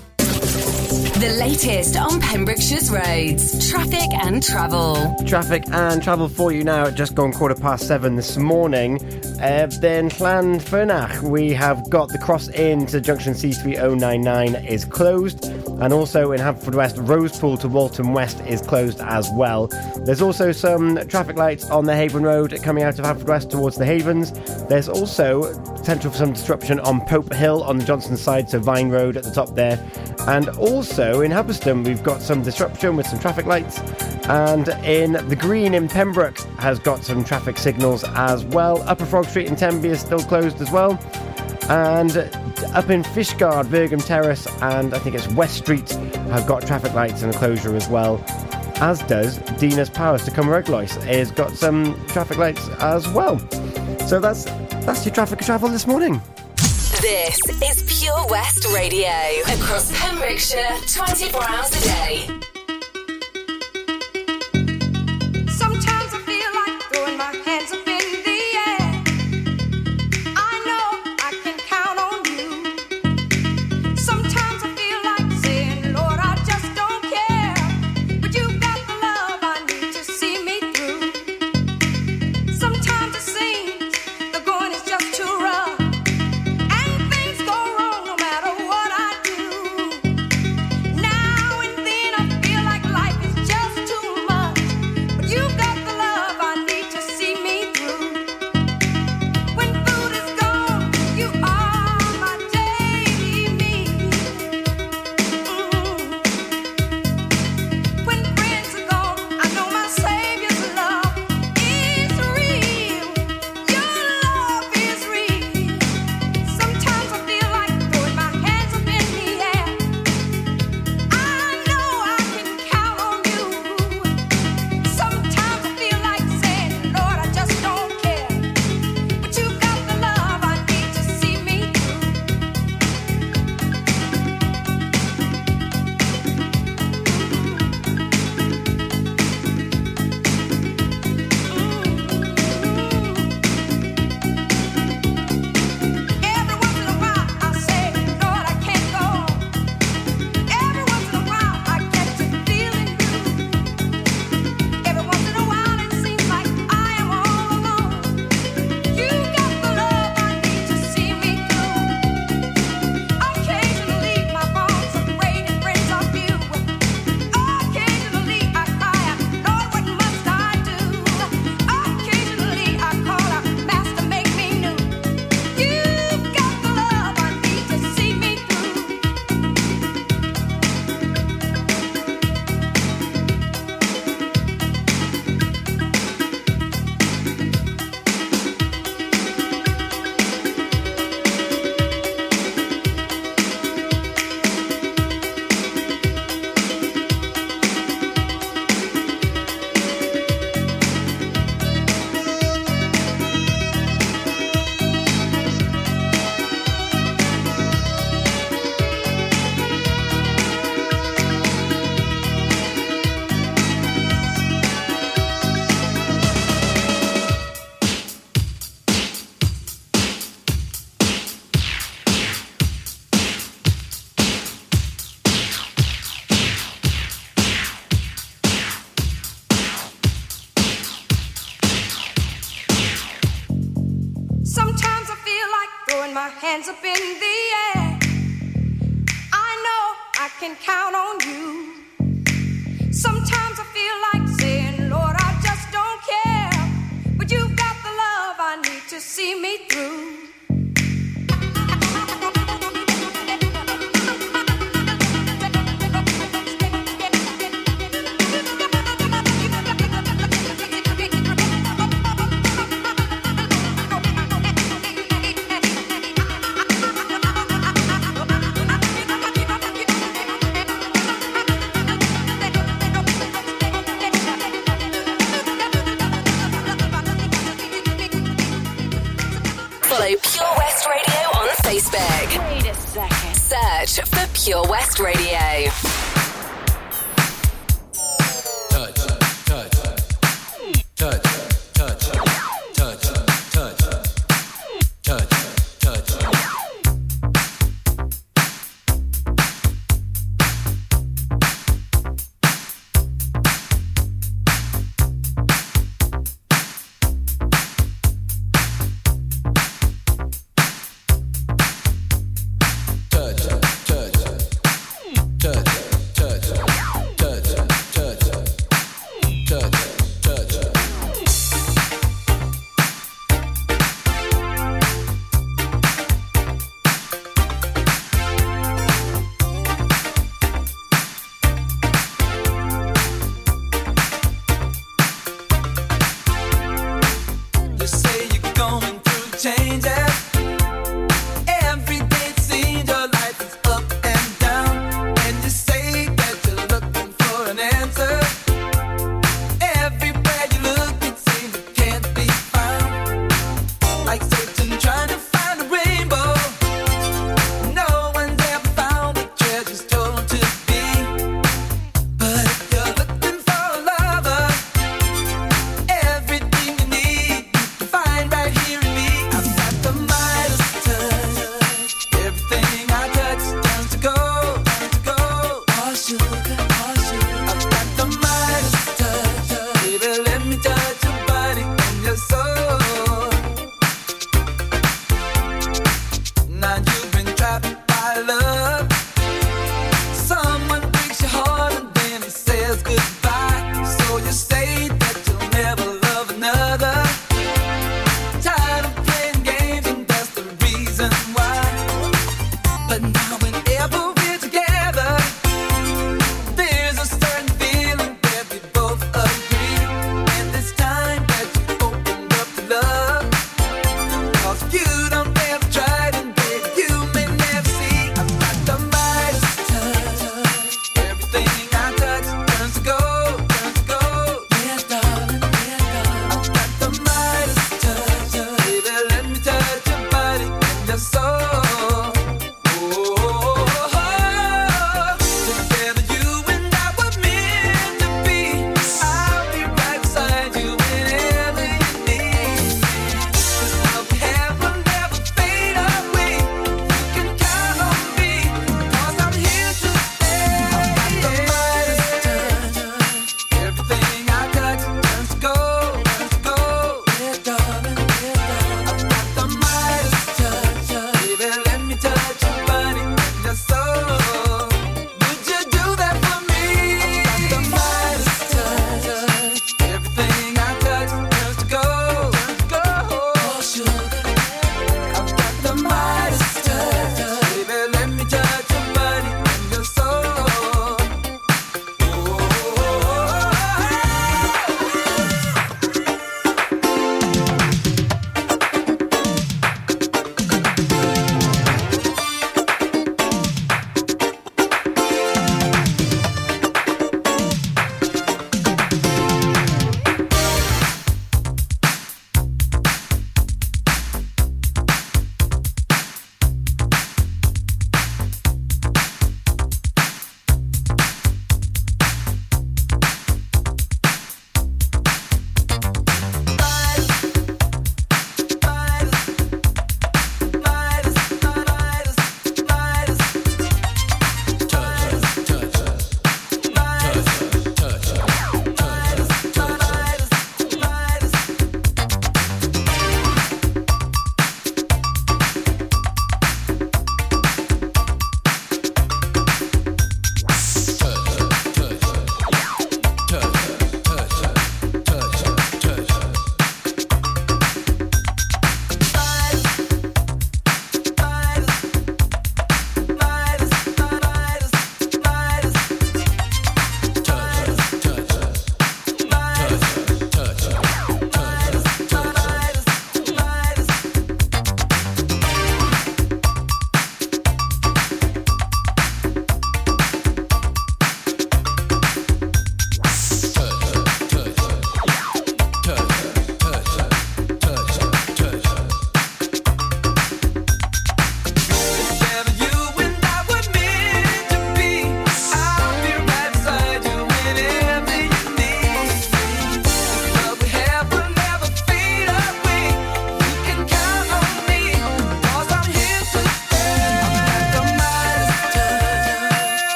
The 1.21 1.37
latest 1.37 1.97
on 1.97 2.19
Pembrokeshire's 2.19 2.89
roads, 2.89 3.69
traffic 3.69 4.11
and 4.11 4.41
travel. 4.41 5.15
Traffic 5.27 5.61
and 5.67 6.01
travel 6.01 6.27
for 6.27 6.51
you 6.51 6.63
now 6.63 6.87
at 6.87 6.95
just 6.95 7.13
gone 7.13 7.31
quarter 7.31 7.53
past 7.53 7.87
seven 7.87 8.15
this 8.15 8.37
morning. 8.37 8.95
Uh, 9.39 9.67
then 9.81 10.09
Llanfyrnach, 10.09 11.21
we 11.21 11.53
have 11.53 11.87
got 11.91 12.09
the 12.09 12.17
cross 12.17 12.47
into 12.47 12.99
junction 12.99 13.33
C3099 13.33 14.67
is 14.67 14.83
closed, 14.83 15.45
and 15.45 15.93
also 15.93 16.31
in 16.31 16.39
Haverfordwest, 16.39 17.07
Rosepool 17.07 17.59
to 17.59 17.67
Walton 17.67 18.13
West 18.13 18.39
is 18.47 18.63
closed 18.63 18.99
as 19.01 19.29
well. 19.33 19.67
There's 19.97 20.23
also 20.23 20.51
some 20.51 21.07
traffic 21.07 21.37
lights 21.37 21.69
on 21.69 21.85
the 21.85 21.95
Haven 21.95 22.23
Road 22.23 22.59
coming 22.63 22.83
out 22.83 22.97
of 22.97 23.05
Haverfordwest 23.05 23.51
towards 23.51 23.77
the 23.77 23.85
Havens. 23.85 24.31
There's 24.67 24.89
also 24.89 25.53
potential 25.75 26.09
for 26.09 26.17
some 26.17 26.33
disruption 26.33 26.79
on 26.79 27.05
Pope 27.05 27.31
Hill 27.31 27.61
on 27.63 27.77
the 27.77 27.85
Johnston 27.85 28.17
side, 28.17 28.49
so 28.49 28.57
Vine 28.57 28.89
Road 28.89 29.17
at 29.17 29.23
the 29.23 29.31
top 29.31 29.53
there. 29.53 29.79
And 30.27 30.49
also 30.49 31.10
in 31.19 31.31
Hubberston, 31.31 31.83
we've 31.83 32.01
got 32.01 32.21
some 32.21 32.41
disruption 32.41 32.95
with 32.95 33.05
some 33.05 33.19
traffic 33.19 33.45
lights. 33.45 33.79
And 34.29 34.69
in 34.85 35.13
the 35.27 35.35
Green 35.35 35.73
in 35.73 35.89
Pembroke 35.89 36.37
has 36.59 36.79
got 36.79 37.03
some 37.03 37.25
traffic 37.25 37.57
signals 37.57 38.05
as 38.15 38.45
well. 38.45 38.81
Upper 38.83 39.05
Frog 39.05 39.25
Street 39.25 39.47
in 39.47 39.57
Tenby 39.57 39.89
is 39.89 39.99
still 39.99 40.19
closed 40.19 40.61
as 40.61 40.71
well. 40.71 40.97
And 41.69 42.15
up 42.73 42.89
in 42.89 43.03
Fishguard, 43.03 43.65
Vergam 43.65 44.05
Terrace, 44.05 44.47
and 44.61 44.93
I 44.93 44.99
think 44.99 45.15
it's 45.15 45.27
West 45.29 45.57
Street 45.57 45.89
have 46.29 46.47
got 46.47 46.65
traffic 46.65 46.93
lights 46.93 47.23
and 47.23 47.35
a 47.35 47.37
closure 47.37 47.75
as 47.75 47.89
well. 47.89 48.23
As 48.77 49.01
does 49.01 49.39
Dinas 49.59 49.93
Powers 49.93 50.23
to 50.25 50.31
Cwm-yr-Eglwys 50.31 51.03
has 51.03 51.31
got 51.31 51.51
some 51.51 51.93
traffic 52.07 52.37
lights 52.37 52.69
as 52.79 53.07
well. 53.09 53.37
So 54.07 54.19
that's 54.19 54.45
that's 54.85 55.05
your 55.05 55.13
traffic 55.13 55.39
travel 55.39 55.67
this 55.67 55.85
morning. 55.85 56.21
This 57.01 57.39
is 57.63 57.81
Pure 57.87 58.27
West 58.29 58.63
Radio 58.71 59.09
across 59.47 59.91
Pembrokeshire 59.99 60.77
24 60.85 61.43
hours 61.43 61.69
a 61.69 61.81
day. 61.83 62.50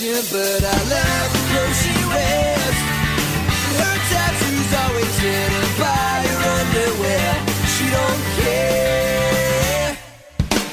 Into 0.00 0.22
but 0.32 0.64
I 0.64 0.78
love 0.88 1.32
the 1.32 1.40
clothes 1.52 1.76
she 1.82 1.92
wears. 2.08 2.78
Her 3.76 3.96
tattoos 4.08 4.72
always 4.82 5.18
hidden 5.20 5.68
by 5.76 6.24
her 6.28 6.40
underwear. 6.56 7.28
She 7.74 7.84
don't 7.92 8.22
care. 8.40 9.96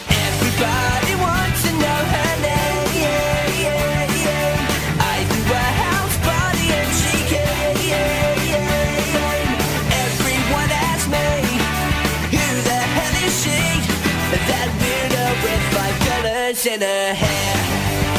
Everybody 0.08 1.14
wants 1.20 1.60
to 1.66 1.72
know 1.84 2.02
her 2.16 2.34
name. 2.48 2.88
Yeah, 2.96 3.64
yeah, 3.66 4.24
yeah. 4.24 5.04
I 5.04 5.16
do 5.28 5.40
a 5.52 5.68
house 5.84 6.18
party 6.24 6.66
and 6.80 6.92
she 7.00 7.16
came. 7.28 7.76
Everyone 10.06 10.72
asks 10.88 11.08
me. 11.12 11.28
Who 12.36 12.46
the 12.70 12.82
hell 12.96 13.16
is 13.28 13.36
she? 13.44 13.60
That 14.48 14.70
weirdo 14.80 15.26
with 15.44 15.64
five 15.76 15.98
colors 16.08 16.66
in 16.66 16.80
her 16.82 17.14
hair. 17.14 18.19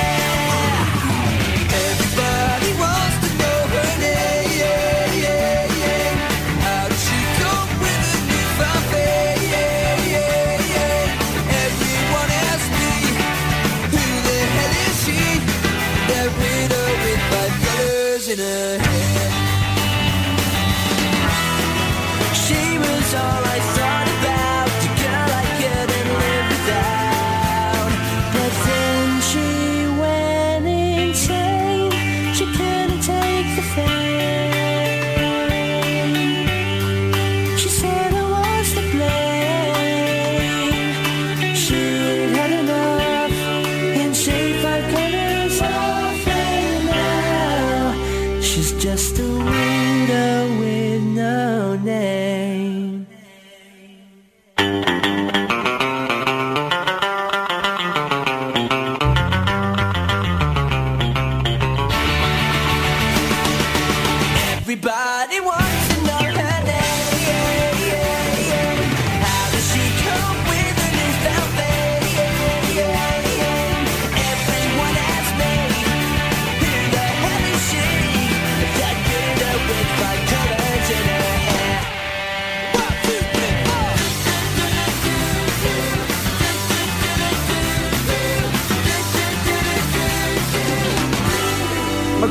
She 23.11 23.40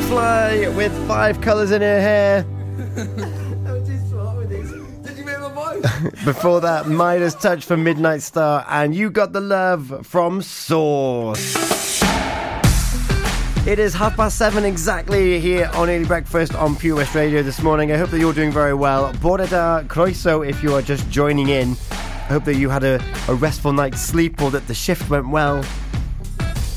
McFly 0.00 0.74
with 0.74 0.92
five 1.06 1.40
colours 1.42 1.70
in 1.72 1.82
her 1.82 2.00
hair. 2.00 2.42
Did 5.04 5.18
you 5.18 5.26
hear 5.26 5.38
my 5.40 5.52
voice? 5.52 5.82
Before 6.24 6.60
that, 6.62 6.88
Midas 6.88 7.34
Touch 7.34 7.64
for 7.66 7.76
Midnight 7.76 8.22
Star, 8.22 8.64
and 8.68 8.94
You 8.94 9.10
Got 9.10 9.34
the 9.34 9.42
Love 9.42 10.06
from 10.06 10.40
Source. 10.40 11.54
It 13.66 13.78
is 13.78 13.92
half 13.92 14.16
past 14.16 14.38
seven 14.38 14.64
exactly 14.64 15.38
here 15.38 15.70
on 15.74 15.90
Early 15.90 16.06
Breakfast 16.06 16.54
on 16.54 16.76
Pure 16.76 16.96
West 16.96 17.14
Radio 17.14 17.42
this 17.42 17.62
morning. 17.62 17.92
I 17.92 17.98
hope 17.98 18.08
that 18.10 18.18
you're 18.18 18.32
doing 18.32 18.52
very 18.52 18.74
well. 18.74 19.12
Boreda 19.14 19.86
Croiso, 19.86 20.48
if 20.48 20.62
you 20.62 20.74
are 20.74 20.82
just 20.82 21.08
joining 21.10 21.50
in. 21.50 21.76
I 21.90 22.32
hope 22.32 22.44
that 22.44 22.56
you 22.56 22.70
had 22.70 22.84
a, 22.84 23.04
a 23.28 23.34
restful 23.34 23.74
night's 23.74 24.00
sleep 24.00 24.40
or 24.40 24.50
that 24.52 24.66
the 24.66 24.74
shift 24.74 25.10
went 25.10 25.28
well. 25.28 25.62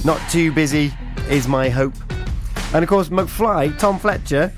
Not 0.04 0.20
too 0.30 0.52
busy 0.52 0.92
is 1.30 1.48
my 1.48 1.70
hope. 1.70 1.94
And 2.74 2.82
of 2.82 2.90
course, 2.90 3.10
McFly, 3.10 3.78
Tom 3.78 4.00
Fletcher, 4.00 4.52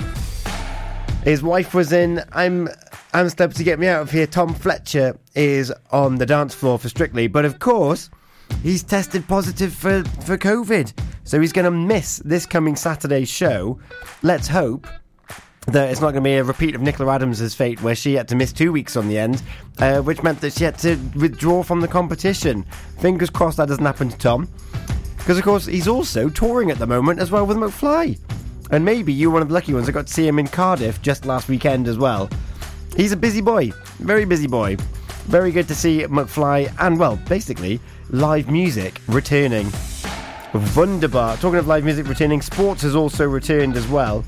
his 1.24 1.44
wife 1.44 1.74
was 1.74 1.92
in 1.92 2.24
I'm 2.32 2.70
I'm 3.14 3.30
stepped 3.30 3.56
to 3.58 3.64
get 3.64 3.80
me 3.80 3.88
out 3.88 4.02
of 4.02 4.12
here. 4.12 4.28
Tom 4.28 4.54
Fletcher 4.54 5.18
is 5.36 5.74
on 5.92 6.16
the 6.16 6.26
dance 6.26 6.54
floor 6.54 6.78
for 6.78 6.88
Strictly, 6.88 7.28
but 7.28 7.46
of 7.46 7.60
course, 7.60 8.10
he's 8.62 8.84
tested 8.84 9.28
positive 9.28 9.74
for, 9.74 10.04
for 10.26 10.38
COVID. 10.38 10.94
So 11.24 11.40
he's 11.40 11.54
going 11.54 11.66
to 11.66 11.72
miss 11.72 12.18
this 12.26 12.46
coming 12.46 12.76
Saturday's 12.76 13.30
show. 13.30 13.80
Let's 14.22 14.48
hope 14.48 14.88
that 15.68 15.90
it's 15.90 16.00
not 16.00 16.12
going 16.12 16.24
to 16.24 16.28
be 16.28 16.36
a 16.36 16.44
repeat 16.44 16.76
of 16.76 16.82
Nicola 16.82 17.16
Adams' 17.16 17.56
fate, 17.56 17.82
where 17.82 17.96
she 17.96 18.14
had 18.14 18.28
to 18.28 18.36
miss 18.36 18.54
two 18.54 18.72
weeks 18.72 18.96
on 18.96 19.08
the 19.08 19.18
end, 19.18 19.42
uh, 19.80 20.02
which 20.02 20.22
meant 20.22 20.40
that 20.42 20.54
she 20.54 20.64
had 20.64 20.78
to 20.80 20.96
withdraw 21.16 21.64
from 21.64 21.82
the 21.82 21.88
competition. 21.88 22.64
Fingers 23.00 23.30
crossed 23.30 23.58
that 23.58 23.68
doesn't 23.68 23.86
happen 23.86 24.10
to 24.10 24.18
Tom. 24.18 24.48
Because, 25.26 25.40
of 25.40 25.44
course, 25.44 25.66
he's 25.66 25.88
also 25.88 26.30
touring 26.30 26.70
at 26.70 26.78
the 26.78 26.86
moment 26.86 27.20
as 27.20 27.32
well 27.32 27.48
with 27.48 27.58
McFly. 27.58 28.20
And 28.70 28.86
maybe 28.86 29.12
you're 29.12 29.32
one 29.32 29.42
of 29.42 29.48
the 29.48 29.56
lucky 29.56 29.74
ones. 29.74 29.90
I 29.90 29.92
got 29.92 30.06
to 30.06 30.14
see 30.14 30.28
him 30.28 30.38
in 30.38 30.48
Cardiff 30.48 31.02
just 31.02 31.26
last 31.26 31.50
weekend 31.50 31.88
as 31.88 31.98
well. 31.98 32.30
He's 32.96 33.12
a 33.12 33.18
busy 33.18 33.42
boy, 33.42 33.72
very 33.98 34.26
busy 34.26 34.46
boy. 34.46 34.76
Very 35.26 35.52
good 35.52 35.68
to 35.70 35.74
see 35.74 36.04
McFly 36.04 36.72
and, 36.80 37.00
well, 37.00 37.16
basically, 37.28 37.80
live 38.12 38.52
music 38.52 39.02
returning. 39.08 39.72
Wunderbar. 40.76 41.38
Talking 41.38 41.58
of 41.58 41.66
live 41.66 41.86
music 41.86 42.08
returning, 42.08 42.44
sports 42.44 42.84
has 42.84 42.96
also 42.96 43.28
returned 43.28 43.78
as 43.78 43.88
well. 43.88 44.24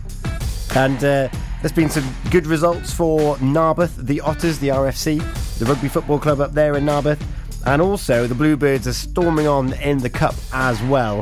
And 0.76 0.98
uh, 0.98 1.30
there's 1.62 1.72
been 1.74 1.92
some 1.92 2.12
good 2.32 2.48
results 2.48 2.92
for 2.92 3.38
Narberth, 3.38 3.96
the 3.98 4.20
Otters, 4.22 4.58
the 4.58 4.70
RFC, 4.70 5.20
the 5.60 5.66
rugby 5.66 5.90
football 5.90 6.18
club 6.18 6.42
up 6.42 6.54
there 6.54 6.76
in 6.76 6.86
Narberth. 6.86 7.24
And 7.68 7.82
also, 7.82 8.28
the 8.28 8.34
Bluebirds 8.34 8.88
are 8.88 8.94
storming 8.94 9.46
on 9.46 9.74
in 9.74 9.98
the 9.98 10.10
cup 10.10 10.36
as 10.54 10.82
well. 10.84 11.22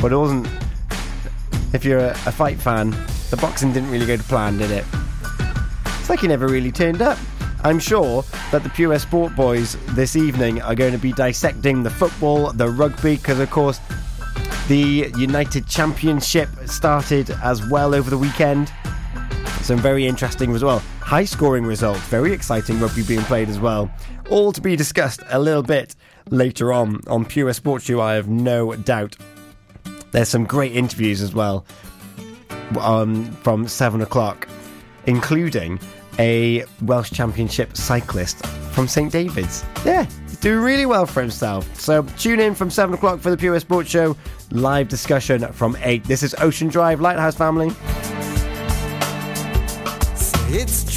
But 0.00 0.12
it 0.12 0.16
wasn't. 0.16 0.48
If 1.72 1.84
you're 1.84 1.98
a, 1.98 2.10
a 2.10 2.32
fight 2.32 2.56
fan, 2.56 2.90
the 3.30 3.36
boxing 3.36 3.72
didn't 3.72 3.90
really 3.90 4.06
go 4.06 4.16
to 4.16 4.22
plan, 4.22 4.58
did 4.58 4.70
it? 4.70 4.84
It's 5.98 6.08
like 6.08 6.20
he 6.20 6.28
never 6.28 6.46
really 6.46 6.70
turned 6.70 7.02
up. 7.02 7.18
I'm 7.64 7.80
sure 7.80 8.22
that 8.52 8.62
the 8.62 8.70
Pure 8.70 9.00
Sport 9.00 9.34
boys 9.34 9.76
this 9.94 10.14
evening 10.14 10.62
are 10.62 10.76
going 10.76 10.92
to 10.92 10.98
be 10.98 11.12
dissecting 11.12 11.82
the 11.82 11.90
football, 11.90 12.52
the 12.52 12.68
rugby, 12.68 13.16
because 13.16 13.40
of 13.40 13.50
course 13.50 13.80
the 14.68 15.12
United 15.16 15.66
Championship 15.66 16.48
started 16.66 17.28
as 17.42 17.66
well 17.66 17.92
over 17.92 18.08
the 18.08 18.16
weekend. 18.16 18.72
Some 19.62 19.78
very 19.78 20.06
interesting 20.06 20.54
as 20.54 20.64
well. 20.64 20.80
High 21.00 21.24
scoring 21.24 21.64
results, 21.64 22.00
very 22.02 22.32
exciting 22.32 22.80
rugby 22.80 23.02
being 23.02 23.22
played 23.22 23.48
as 23.48 23.60
well. 23.60 23.90
All 24.30 24.52
to 24.52 24.60
be 24.60 24.76
discussed 24.76 25.20
a 25.28 25.38
little 25.38 25.62
bit 25.62 25.94
later 26.30 26.72
on 26.72 27.00
on 27.06 27.24
Pure 27.24 27.52
Sports 27.52 27.84
Show, 27.84 28.00
I 28.00 28.14
have 28.14 28.28
no 28.28 28.74
doubt. 28.74 29.16
There's 30.12 30.28
some 30.28 30.44
great 30.44 30.74
interviews 30.74 31.22
as 31.22 31.34
well 31.34 31.64
um, 32.80 33.30
from 33.42 33.68
7 33.68 34.00
o'clock, 34.00 34.48
including 35.06 35.78
a 36.18 36.64
Welsh 36.82 37.10
Championship 37.12 37.76
cyclist 37.76 38.44
from 38.72 38.88
St 38.88 39.12
David's. 39.12 39.64
Yeah, 39.84 40.06
doing 40.40 40.64
really 40.64 40.86
well 40.86 41.06
for 41.06 41.20
himself. 41.20 41.78
So 41.78 42.02
tune 42.18 42.40
in 42.40 42.54
from 42.54 42.70
7 42.70 42.94
o'clock 42.94 43.20
for 43.20 43.30
the 43.30 43.36
Pure 43.36 43.60
Sports 43.60 43.90
Show. 43.90 44.16
Live 44.50 44.88
discussion 44.88 45.46
from 45.52 45.76
8. 45.80 46.04
This 46.04 46.22
is 46.22 46.34
Ocean 46.38 46.68
Drive, 46.68 47.00
Lighthouse 47.00 47.36
family. 47.36 47.70
It's 50.52 50.89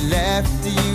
left 0.00 0.66
you. 0.66 0.91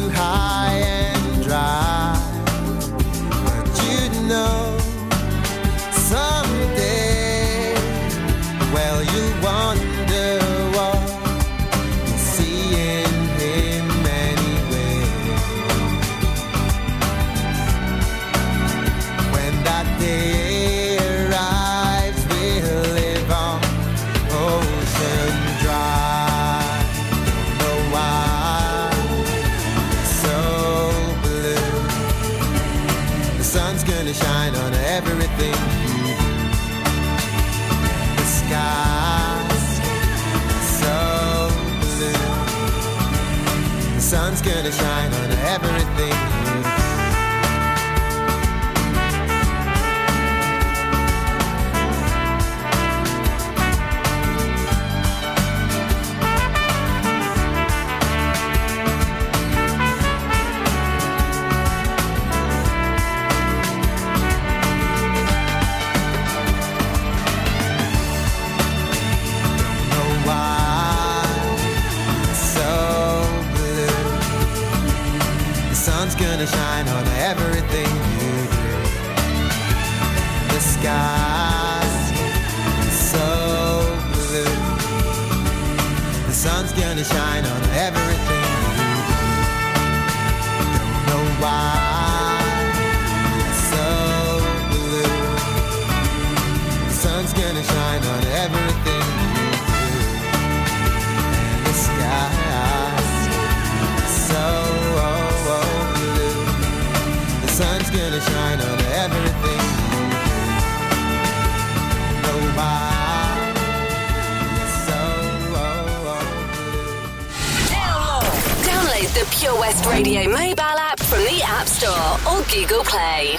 your 119.47 119.59
West 119.61 119.85
Radio 119.85 120.27
mobile 120.27 120.59
app 120.59 120.99
from 120.99 121.19
the 121.19 121.41
App 121.41 121.67
Store 121.67 122.19
or 122.29 122.43
Google 122.51 122.83
Play. 122.83 123.37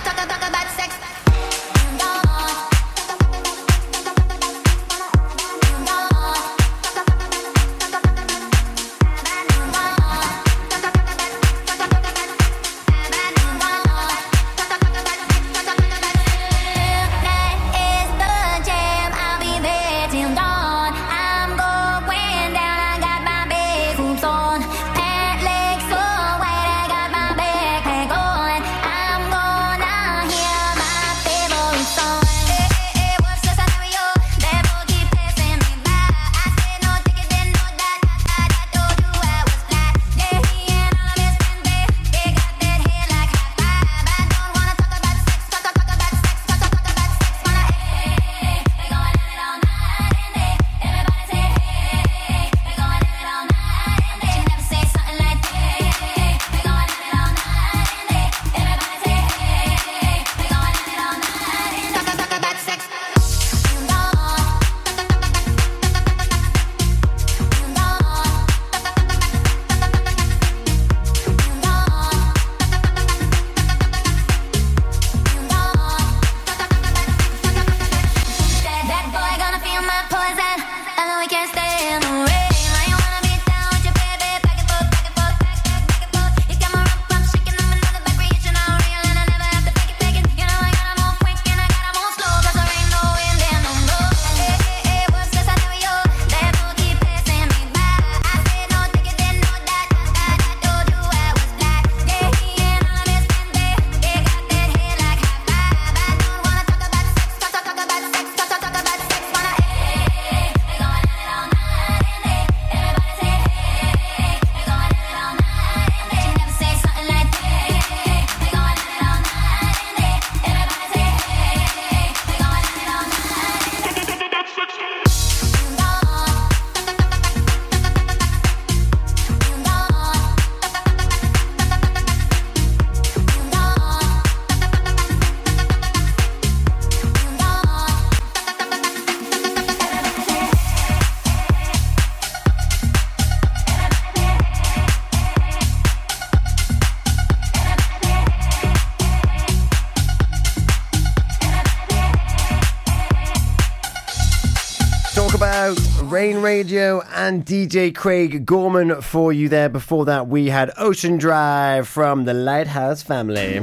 Radio 156.48 157.02
and 157.14 157.44
DJ 157.44 157.94
Craig 157.94 158.46
Gorman 158.46 159.02
for 159.02 159.34
you 159.34 159.50
there. 159.50 159.68
Before 159.68 160.06
that, 160.06 160.28
we 160.28 160.46
had 160.46 160.72
Ocean 160.78 161.18
Drive 161.18 161.86
from 161.86 162.24
the 162.24 162.32
Lighthouse 162.32 163.02
family. 163.02 163.60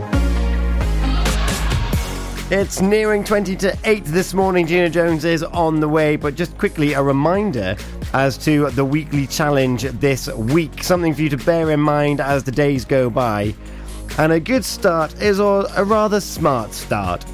It's 2.51 2.81
nearing 2.81 3.23
20 3.23 3.55
to 3.55 3.75
8 3.86 4.05
this 4.05 4.36
morning. 4.36 4.67
Gina 4.67 4.91
Jones 4.91 5.25
is 5.25 5.41
on 5.41 5.79
the 5.79 5.89
way, 5.89 6.15
but 6.15 6.36
just 6.36 6.55
quickly 6.59 6.93
a 6.93 7.01
reminder 7.01 7.75
as 8.13 8.38
to 8.45 8.69
the 8.69 8.86
weekly 8.86 9.25
challenge 9.25 9.81
this 9.81 10.27
week. 10.27 10.83
Something 10.83 11.15
for 11.15 11.23
you 11.23 11.29
to 11.29 11.38
bear 11.38 11.71
in 11.71 11.79
mind 11.79 12.21
as 12.21 12.43
the 12.43 12.51
days 12.51 12.86
go 12.86 13.09
by. 13.09 13.55
And 14.19 14.31
a 14.31 14.39
good 14.39 14.63
start 14.63 15.19
is 15.19 15.39
a 15.39 15.83
rather 15.83 16.21
smart 16.21 16.71
start. 16.71 17.25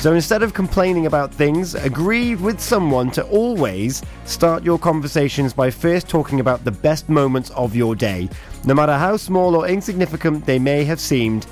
So 0.00 0.14
instead 0.14 0.42
of 0.42 0.54
complaining 0.54 1.04
about 1.04 1.30
things, 1.30 1.74
agree 1.74 2.34
with 2.34 2.58
someone 2.58 3.10
to 3.10 3.22
always 3.24 4.02
start 4.24 4.64
your 4.64 4.78
conversations 4.78 5.52
by 5.52 5.70
first 5.70 6.08
talking 6.08 6.40
about 6.40 6.64
the 6.64 6.70
best 6.70 7.10
moments 7.10 7.50
of 7.50 7.76
your 7.76 7.94
day. 7.94 8.30
No 8.64 8.72
matter 8.72 8.96
how 8.96 9.18
small 9.18 9.54
or 9.54 9.68
insignificant 9.68 10.46
they 10.46 10.58
may 10.58 10.84
have 10.84 11.00
seemed, 11.00 11.46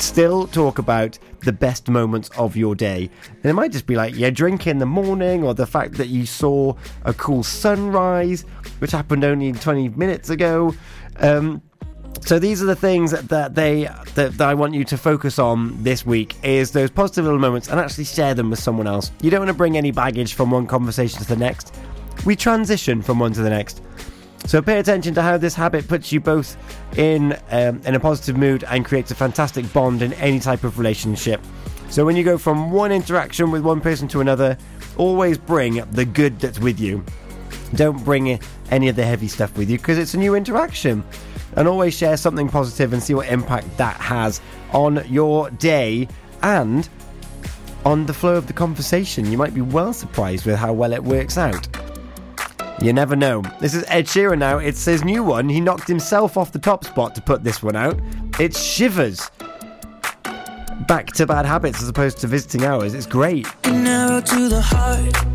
still 0.00 0.48
talk 0.48 0.80
about 0.80 1.16
the 1.42 1.52
best 1.52 1.88
moments 1.88 2.30
of 2.30 2.56
your 2.56 2.74
day. 2.74 3.08
And 3.30 3.44
it 3.44 3.52
might 3.52 3.70
just 3.70 3.86
be 3.86 3.94
like 3.94 4.16
your 4.16 4.32
drink 4.32 4.66
in 4.66 4.78
the 4.78 4.86
morning 4.86 5.44
or 5.44 5.54
the 5.54 5.64
fact 5.64 5.94
that 5.94 6.08
you 6.08 6.26
saw 6.26 6.74
a 7.04 7.14
cool 7.14 7.44
sunrise, 7.44 8.42
which 8.80 8.90
happened 8.90 9.22
only 9.22 9.52
20 9.52 9.90
minutes 9.90 10.30
ago. 10.30 10.74
Um, 11.20 11.62
so 12.20 12.38
these 12.38 12.62
are 12.62 12.66
the 12.66 12.76
things 12.76 13.10
that 13.10 13.54
they 13.54 13.84
that, 14.14 14.38
that, 14.38 14.40
I 14.40 14.54
want 14.54 14.74
you 14.74 14.84
to 14.84 14.96
focus 14.96 15.38
on 15.38 15.82
this 15.82 16.06
week 16.06 16.36
is 16.42 16.70
those 16.70 16.90
positive 16.90 17.24
little 17.24 17.40
moments 17.40 17.68
and 17.68 17.78
actually 17.78 18.04
share 18.04 18.34
them 18.34 18.50
with 18.50 18.58
someone 18.58 18.86
else. 18.86 19.12
You 19.20 19.30
don't 19.30 19.40
want 19.40 19.50
to 19.50 19.54
bring 19.54 19.76
any 19.76 19.90
baggage 19.90 20.34
from 20.34 20.50
one 20.50 20.66
conversation 20.66 21.18
to 21.20 21.28
the 21.28 21.36
next. 21.36 21.74
We 22.24 22.36
transition 22.36 23.02
from 23.02 23.18
one 23.18 23.32
to 23.34 23.42
the 23.42 23.50
next. 23.50 23.82
So 24.46 24.60
pay 24.62 24.78
attention 24.78 25.14
to 25.14 25.22
how 25.22 25.36
this 25.38 25.54
habit 25.54 25.88
puts 25.88 26.12
you 26.12 26.20
both 26.20 26.56
in 26.98 27.38
um, 27.50 27.80
in 27.84 27.94
a 27.94 28.00
positive 28.00 28.36
mood 28.36 28.64
and 28.64 28.84
creates 28.84 29.10
a 29.10 29.14
fantastic 29.14 29.70
bond 29.72 30.02
in 30.02 30.12
any 30.14 30.40
type 30.40 30.64
of 30.64 30.78
relationship. 30.78 31.40
So 31.90 32.04
when 32.04 32.16
you 32.16 32.24
go 32.24 32.38
from 32.38 32.70
one 32.70 32.92
interaction 32.92 33.50
with 33.50 33.62
one 33.62 33.80
person 33.80 34.08
to 34.08 34.20
another, 34.20 34.56
always 34.96 35.38
bring 35.38 35.84
the 35.92 36.04
good 36.04 36.40
that's 36.40 36.58
with 36.58 36.80
you. 36.80 37.04
Don't 37.74 38.02
bring 38.04 38.38
any 38.70 38.88
of 38.88 38.96
the 38.96 39.04
heavy 39.04 39.28
stuff 39.28 39.56
with 39.56 39.68
you 39.68 39.78
because 39.78 39.98
it's 39.98 40.14
a 40.14 40.18
new 40.18 40.34
interaction 40.34 41.04
and 41.56 41.68
always 41.68 41.96
share 41.96 42.16
something 42.16 42.48
positive 42.48 42.92
and 42.92 43.02
see 43.02 43.14
what 43.14 43.28
impact 43.28 43.76
that 43.76 43.96
has 43.96 44.40
on 44.72 45.04
your 45.08 45.50
day 45.50 46.08
and 46.42 46.88
on 47.84 48.06
the 48.06 48.14
flow 48.14 48.36
of 48.36 48.46
the 48.46 48.52
conversation. 48.52 49.30
You 49.30 49.38
might 49.38 49.54
be 49.54 49.60
well 49.60 49.92
surprised 49.92 50.46
with 50.46 50.56
how 50.56 50.72
well 50.72 50.92
it 50.92 51.02
works 51.02 51.38
out. 51.38 51.68
You 52.80 52.92
never 52.92 53.14
know. 53.14 53.42
This 53.60 53.74
is 53.74 53.84
Ed 53.88 54.06
Sheeran 54.06 54.38
now. 54.38 54.58
It's 54.58 54.84
his 54.84 55.04
new 55.04 55.22
one. 55.22 55.48
He 55.48 55.60
knocked 55.60 55.86
himself 55.86 56.36
off 56.36 56.52
the 56.52 56.58
top 56.58 56.84
spot 56.84 57.14
to 57.14 57.22
put 57.22 57.44
this 57.44 57.62
one 57.62 57.76
out. 57.76 57.98
It's 58.40 58.60
Shivers. 58.60 59.30
Back 60.88 61.06
to 61.14 61.26
bad 61.26 61.46
habits 61.46 61.82
as 61.82 61.88
opposed 61.88 62.18
to 62.18 62.26
visiting 62.26 62.64
hours. 62.64 62.94
It's 62.94 63.06
great. 63.06 63.46
Narrow 63.64 64.20
to 64.20 64.48
the 64.48 64.60
heart. 64.60 65.34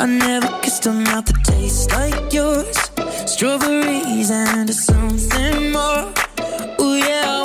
I 0.00 0.06
never 0.06 0.48
kissed 0.62 0.86
a 0.86 0.92
mouth 0.92 1.26
that 1.26 1.44
tastes 1.44 1.90
like 1.92 2.32
yours. 2.32 2.89
Strawberries 3.30 4.30
and 4.32 4.74
something 4.74 5.70
more. 5.70 6.12
Ooh, 6.80 6.96
yeah, 6.96 7.39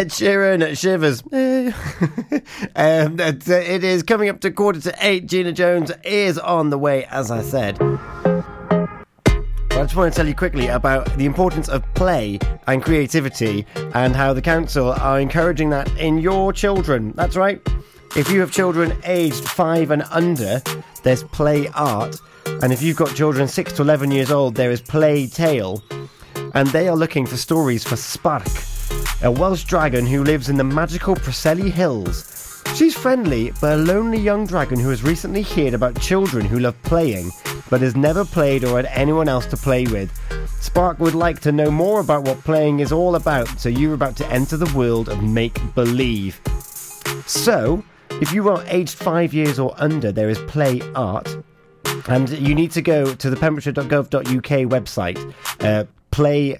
Ed 0.00 0.08
Sheeran, 0.08 0.62
at 0.62 0.78
Shivers. 0.78 1.22
Um, 2.74 3.20
it 3.20 3.84
is 3.84 4.02
coming 4.02 4.30
up 4.30 4.40
to 4.40 4.50
quarter 4.50 4.80
to 4.80 4.94
eight. 5.00 5.26
Gina 5.26 5.52
Jones 5.52 5.92
is 6.04 6.38
on 6.38 6.70
the 6.70 6.78
way, 6.78 7.04
as 7.06 7.30
I 7.30 7.42
said. 7.42 7.76
I 7.80 8.82
just 9.70 9.94
want 9.94 10.10
to 10.12 10.16
tell 10.16 10.26
you 10.26 10.34
quickly 10.34 10.68
about 10.68 11.14
the 11.18 11.26
importance 11.26 11.68
of 11.68 11.84
play 11.94 12.38
and 12.66 12.82
creativity 12.82 13.66
and 13.94 14.16
how 14.16 14.32
the 14.32 14.40
council 14.40 14.92
are 14.92 15.20
encouraging 15.20 15.68
that 15.70 15.94
in 15.98 16.16
your 16.18 16.54
children. 16.54 17.12
That's 17.14 17.36
right. 17.36 17.60
If 18.16 18.30
you 18.30 18.40
have 18.40 18.50
children 18.50 18.96
aged 19.04 19.46
five 19.50 19.90
and 19.90 20.02
under, 20.10 20.62
there's 21.02 21.24
play 21.24 21.68
art. 21.74 22.16
And 22.62 22.72
if 22.72 22.80
you've 22.82 22.96
got 22.96 23.14
children 23.14 23.48
six 23.48 23.74
to 23.74 23.82
11 23.82 24.12
years 24.12 24.30
old, 24.30 24.54
there 24.54 24.70
is 24.70 24.80
play 24.80 25.26
tale. 25.26 25.82
And 26.54 26.68
they 26.68 26.88
are 26.88 26.96
looking 26.96 27.26
for 27.26 27.36
stories 27.36 27.84
for 27.84 27.96
Spark, 27.96 28.48
a 29.22 29.30
Welsh 29.30 29.64
dragon 29.64 30.06
who 30.06 30.24
lives 30.24 30.48
in 30.48 30.56
the 30.56 30.64
magical 30.64 31.14
Preseli 31.14 31.70
Hills. 31.70 32.62
She's 32.74 32.96
friendly, 32.96 33.52
but 33.60 33.74
a 33.74 33.82
lonely 33.82 34.18
young 34.18 34.46
dragon 34.46 34.78
who 34.78 34.88
has 34.88 35.02
recently 35.02 35.42
heard 35.42 35.74
about 35.74 36.00
children 36.00 36.46
who 36.46 36.60
love 36.60 36.80
playing, 36.82 37.30
but 37.68 37.82
has 37.82 37.96
never 37.96 38.24
played 38.24 38.64
or 38.64 38.76
had 38.76 38.86
anyone 38.86 39.28
else 39.28 39.46
to 39.46 39.56
play 39.56 39.84
with. 39.86 40.10
Spark 40.60 40.98
would 41.00 41.14
like 41.14 41.40
to 41.40 41.52
know 41.52 41.70
more 41.70 42.00
about 42.00 42.24
what 42.24 42.38
playing 42.44 42.80
is 42.80 42.92
all 42.92 43.16
about, 43.16 43.48
so 43.60 43.68
you're 43.68 43.94
about 43.94 44.16
to 44.16 44.26
enter 44.28 44.56
the 44.56 44.72
world 44.76 45.08
of 45.08 45.22
make 45.22 45.58
believe. 45.74 46.40
So, 47.26 47.84
if 48.12 48.32
you 48.32 48.48
are 48.48 48.64
aged 48.68 48.96
five 48.96 49.34
years 49.34 49.58
or 49.58 49.74
under, 49.78 50.12
there 50.12 50.30
is 50.30 50.38
play 50.40 50.80
art. 50.94 51.36
And 52.08 52.28
you 52.30 52.54
need 52.54 52.70
to 52.72 52.82
go 52.82 53.14
to 53.14 53.30
the 53.30 53.36
pembrokeshire.gov.uk 53.36 54.70
website, 54.70 55.34
uh, 55.60 55.84
play 56.10 56.58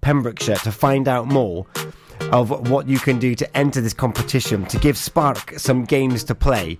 Pembrokeshire, 0.00 0.56
to 0.56 0.72
find 0.72 1.08
out 1.08 1.26
more 1.26 1.66
of 2.32 2.70
what 2.70 2.86
you 2.86 2.98
can 2.98 3.18
do 3.18 3.34
to 3.34 3.56
enter 3.56 3.80
this 3.80 3.94
competition, 3.94 4.64
to 4.66 4.78
give 4.78 4.96
Spark 4.96 5.58
some 5.58 5.84
games 5.84 6.24
to 6.24 6.34
play. 6.34 6.78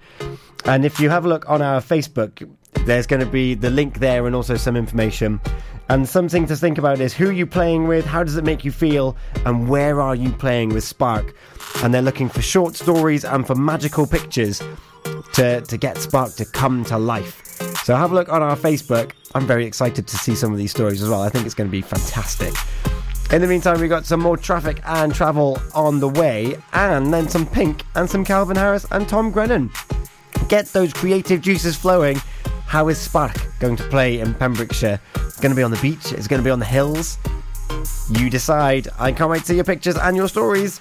And 0.64 0.84
if 0.84 1.00
you 1.00 1.10
have 1.10 1.24
a 1.24 1.28
look 1.28 1.48
on 1.48 1.62
our 1.62 1.80
Facebook, 1.80 2.48
there's 2.84 3.06
going 3.06 3.20
to 3.20 3.30
be 3.30 3.54
the 3.54 3.70
link 3.70 3.98
there 3.98 4.26
and 4.26 4.36
also 4.36 4.56
some 4.56 4.76
information. 4.76 5.40
And 5.88 6.08
something 6.08 6.46
to 6.46 6.56
think 6.56 6.78
about 6.78 7.00
is 7.00 7.12
who 7.12 7.28
are 7.28 7.32
you 7.32 7.46
playing 7.46 7.88
with, 7.88 8.04
how 8.04 8.22
does 8.22 8.36
it 8.36 8.44
make 8.44 8.64
you 8.64 8.70
feel, 8.70 9.16
and 9.44 9.68
where 9.68 10.00
are 10.00 10.14
you 10.14 10.30
playing 10.30 10.68
with 10.68 10.84
Spark? 10.84 11.34
And 11.82 11.92
they're 11.92 12.02
looking 12.02 12.28
for 12.28 12.42
short 12.42 12.76
stories 12.76 13.24
and 13.24 13.46
for 13.46 13.54
magical 13.56 14.06
pictures 14.06 14.62
to, 15.32 15.60
to 15.62 15.76
get 15.76 15.98
Spark 15.98 16.34
to 16.34 16.44
come 16.44 16.84
to 16.84 16.98
life. 16.98 17.42
So 17.84 17.96
have 17.96 18.12
a 18.12 18.14
look 18.14 18.28
on 18.28 18.42
our 18.42 18.56
Facebook. 18.56 19.12
I'm 19.34 19.46
very 19.46 19.64
excited 19.64 20.06
to 20.08 20.16
see 20.16 20.34
some 20.34 20.52
of 20.52 20.58
these 20.58 20.70
stories 20.72 21.02
as 21.02 21.08
well. 21.08 21.22
I 21.22 21.28
think 21.28 21.46
it's 21.46 21.54
going 21.54 21.68
to 21.68 21.72
be 21.72 21.82
fantastic. 21.82 22.52
In 23.32 23.40
the 23.40 23.46
meantime, 23.46 23.80
we've 23.80 23.88
got 23.88 24.04
some 24.04 24.18
more 24.18 24.36
traffic 24.36 24.80
and 24.84 25.14
travel 25.14 25.60
on 25.72 26.00
the 26.00 26.08
way, 26.08 26.56
and 26.72 27.14
then 27.14 27.28
some 27.28 27.46
Pink 27.46 27.84
and 27.94 28.10
some 28.10 28.24
Calvin 28.24 28.56
Harris 28.56 28.86
and 28.90 29.08
Tom 29.08 29.30
Grennan. 29.30 29.70
Get 30.48 30.66
those 30.66 30.92
creative 30.92 31.40
juices 31.40 31.76
flowing. 31.76 32.20
How 32.66 32.88
is 32.88 32.98
Spark 32.98 33.36
going 33.60 33.76
to 33.76 33.84
play 33.84 34.18
in 34.18 34.34
Pembrokeshire? 34.34 35.00
It's 35.14 35.38
going 35.38 35.50
to 35.50 35.56
be 35.56 35.62
on 35.62 35.70
the 35.70 35.80
beach, 35.80 36.12
it's 36.12 36.26
going 36.26 36.40
to 36.40 36.44
be 36.44 36.50
on 36.50 36.58
the 36.58 36.64
hills. 36.64 37.18
You 38.10 38.30
decide. 38.30 38.88
I 38.98 39.12
can't 39.12 39.30
wait 39.30 39.40
to 39.40 39.46
see 39.46 39.54
your 39.54 39.64
pictures 39.64 39.96
and 39.96 40.16
your 40.16 40.28
stories. 40.28 40.80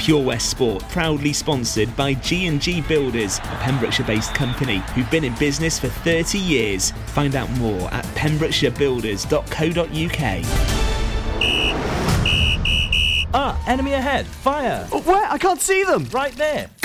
Pure 0.00 0.24
West 0.24 0.50
Sport, 0.50 0.82
proudly 0.88 1.34
sponsored 1.34 1.94
by 1.94 2.14
G&G 2.14 2.80
Builders, 2.82 3.38
a 3.38 3.58
Pembrokeshire-based 3.60 4.34
company 4.34 4.78
who've 4.94 5.10
been 5.10 5.24
in 5.24 5.34
business 5.34 5.78
for 5.78 5.88
30 5.88 6.38
years. 6.38 6.92
Find 7.08 7.36
out 7.36 7.50
more 7.58 7.92
at 7.92 8.06
pembrokeshirebuilders.co.uk. 8.16 10.44
Ah, 13.34 13.62
enemy 13.66 13.92
ahead. 13.92 14.26
Fire. 14.26 14.88
Oh, 14.90 15.02
where? 15.02 15.30
I 15.30 15.36
can't 15.36 15.60
see 15.60 15.84
them. 15.84 16.06
Right 16.10 16.32
there. 16.32 16.70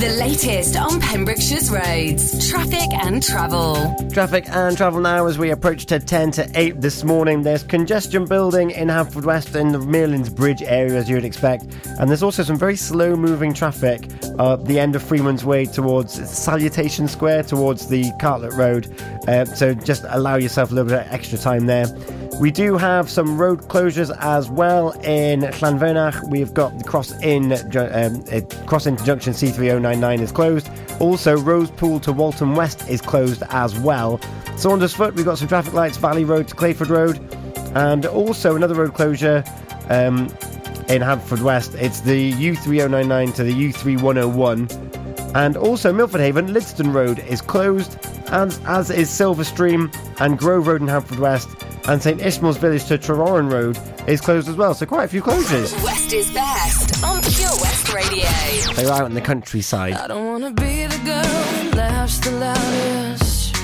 The 0.00 0.16
latest 0.18 0.78
on 0.78 0.98
Pembrokeshire's 0.98 1.70
roads, 1.70 2.48
traffic 2.48 2.90
and 3.04 3.22
travel. 3.22 3.94
Traffic 4.10 4.48
and 4.48 4.74
travel 4.74 4.98
now 4.98 5.26
as 5.26 5.36
we 5.36 5.50
approach 5.50 5.84
to 5.86 6.00
10 6.00 6.30
to 6.30 6.50
8 6.54 6.80
this 6.80 7.04
morning. 7.04 7.42
There's 7.42 7.62
congestion 7.62 8.24
building 8.24 8.70
in 8.70 8.88
Haverfordwest 8.88 9.60
in 9.60 9.72
the 9.72 9.78
Merlin's 9.78 10.30
Bridge 10.30 10.62
area, 10.62 10.94
as 10.94 11.10
you 11.10 11.16
would 11.16 11.26
expect. 11.26 11.64
And 11.98 12.08
there's 12.08 12.22
also 12.22 12.42
some 12.42 12.56
very 12.56 12.76
slow 12.76 13.14
moving 13.14 13.52
traffic 13.52 14.08
at 14.38 14.64
the 14.64 14.80
end 14.80 14.96
of 14.96 15.02
Freeman's 15.02 15.44
Way 15.44 15.66
towards 15.66 16.14
Salutation 16.30 17.06
Square, 17.06 17.42
towards 17.42 17.88
the 17.88 18.10
Cartlett 18.18 18.54
Road. 18.54 18.86
Uh, 19.28 19.44
so 19.44 19.74
just 19.74 20.06
allow 20.08 20.36
yourself 20.36 20.70
a 20.70 20.74
little 20.74 20.88
bit 20.88 21.06
of 21.06 21.12
extra 21.12 21.36
time 21.36 21.66
there. 21.66 21.84
We 22.38 22.50
do 22.50 22.78
have 22.78 23.10
some 23.10 23.36
road 23.36 23.62
closures 23.62 24.16
as 24.20 24.48
well 24.48 24.92
in 25.02 25.40
Llanfyrnach. 25.40 26.30
We've 26.30 26.54
got 26.54 26.78
the 26.78 26.84
cross 26.84 27.12
in 27.22 27.52
um, 27.52 28.22
cross 28.66 28.86
into 28.86 29.04
junction 29.04 29.34
C3099 29.34 30.20
is 30.20 30.32
closed. 30.32 30.70
Also, 31.00 31.36
Rosepool 31.36 32.00
to 32.00 32.12
Walton 32.12 32.54
West 32.54 32.88
is 32.88 33.00
closed 33.00 33.42
as 33.50 33.78
well. 33.78 34.18
Saundersfoot, 34.56 35.14
we've 35.14 35.24
got 35.24 35.38
some 35.38 35.48
traffic 35.48 35.74
lights. 35.74 35.96
Valley 35.98 36.24
Road 36.24 36.48
to 36.48 36.54
Clayford 36.54 36.88
Road, 36.88 37.18
and 37.74 38.06
also 38.06 38.56
another 38.56 38.74
road 38.74 38.94
closure 38.94 39.44
um, 39.88 40.34
in 40.88 41.02
West. 41.42 41.74
It's 41.74 42.00
the 42.00 42.32
U3099 42.32 43.34
to 43.34 43.44
the 43.44 43.52
U3101. 43.52 45.34
And 45.34 45.56
also 45.56 45.92
Milford 45.92 46.20
Haven, 46.20 46.48
Lidston 46.48 46.92
Road 46.92 47.18
is 47.20 47.40
closed, 47.40 47.98
and 48.28 48.58
as 48.64 48.90
is 48.90 49.08
Silver 49.10 49.44
Stream 49.44 49.90
and 50.18 50.38
Grove 50.38 50.66
Road 50.66 50.80
in 50.80 50.88
Haverfordwest 50.88 51.69
and 51.90 52.00
St 52.00 52.20
Ishmael's 52.20 52.56
Village 52.56 52.84
to 52.86 52.98
Treoran 52.98 53.50
Road 53.50 53.76
is 54.08 54.20
closed 54.20 54.48
as 54.48 54.54
well. 54.54 54.74
So 54.74 54.86
quite 54.86 55.04
a 55.04 55.08
few 55.08 55.22
closures. 55.22 55.72
West 55.82 56.12
is 56.12 56.32
best 56.32 57.02
on 57.02 57.20
Pure 57.20 57.50
West 57.60 57.92
Radio. 57.92 58.28
They're 58.74 58.92
out 58.92 59.06
in 59.06 59.14
the 59.14 59.20
countryside. 59.20 59.94
I 59.94 60.06
don't 60.06 60.24
wanna 60.24 60.52
be 60.52 60.86
the 60.86 61.00
girl 61.04 61.22
that 61.22 61.74
laughs 61.74 62.18
the 62.18 62.30
loudest, 62.30 63.56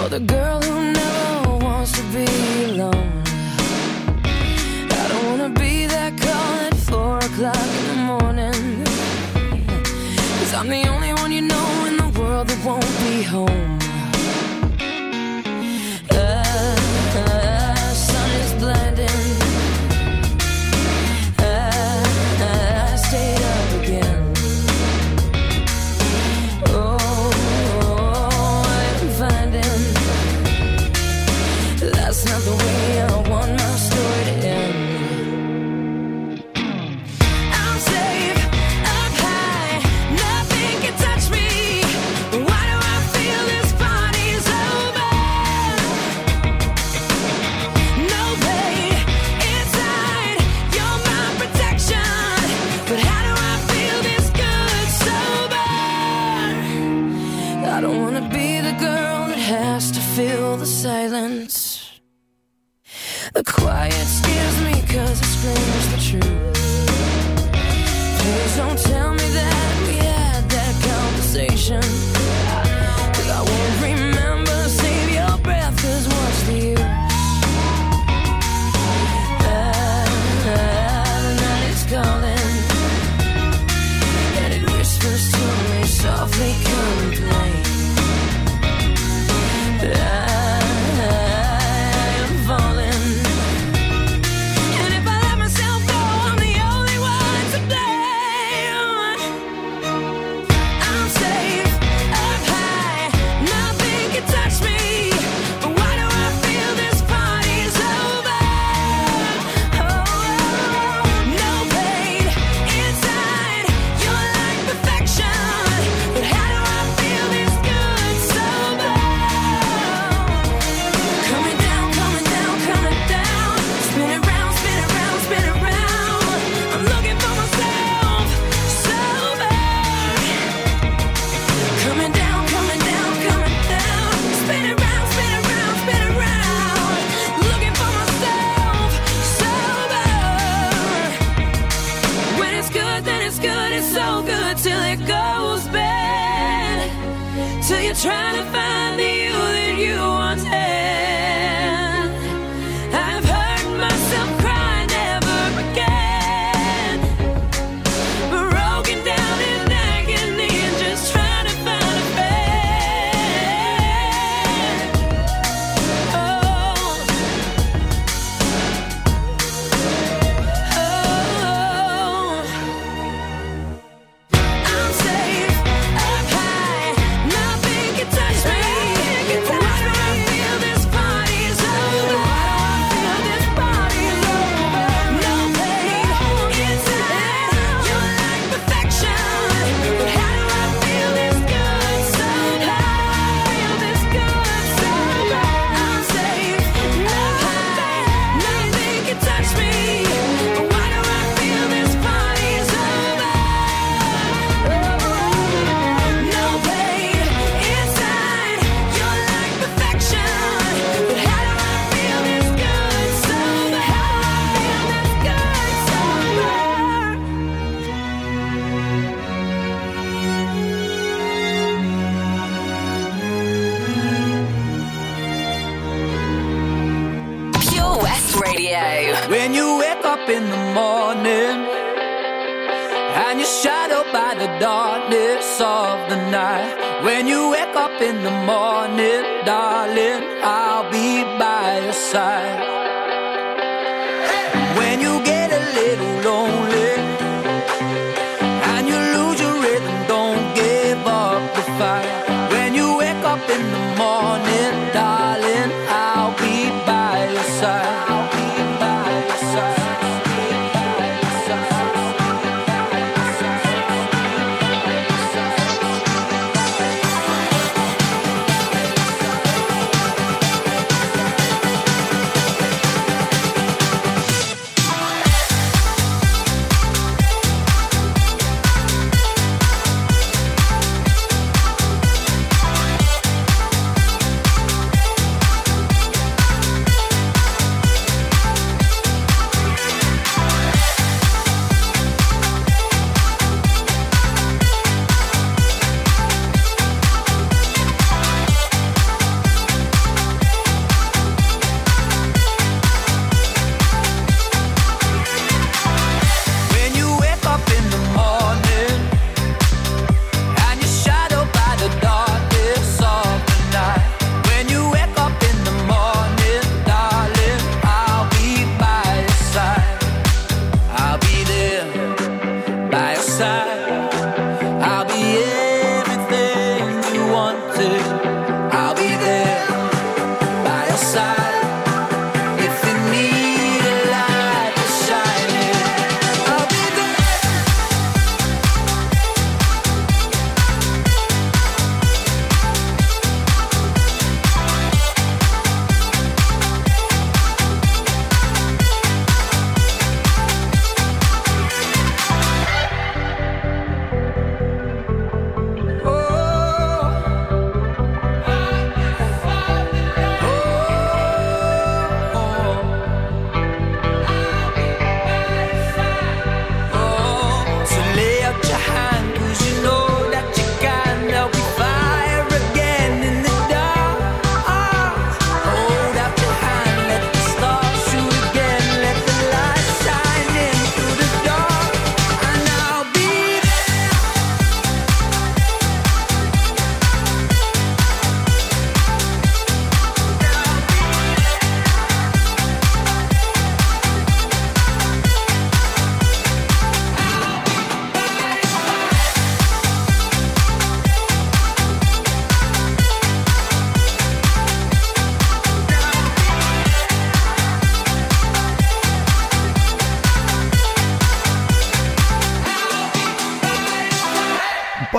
or 0.00 0.08
the 0.08 0.20
girl 0.20 0.60
who 0.60 0.92
never 0.92 1.64
wants 1.64 1.92
to 1.92 2.02
be 2.12 2.64
alone. 2.64 3.22
I 4.90 5.08
don't 5.08 5.26
wanna 5.30 5.50
be 5.50 5.86
that 5.86 6.18
call 6.18 6.54
at 6.66 6.74
four 6.74 7.18
o'clock 7.18 7.70
in 7.78 7.86
the 7.92 8.00
morning. 8.12 8.84
Cause 10.40 10.54
I'm 10.54 10.68
the 10.68 10.84
only 10.88 11.12
one 11.14 11.30
you 11.30 11.42
know 11.42 11.84
in 11.86 11.96
the 11.96 12.20
world 12.20 12.48
that 12.48 12.64
won't 12.64 12.82
be 13.04 13.22
home. 13.22 13.83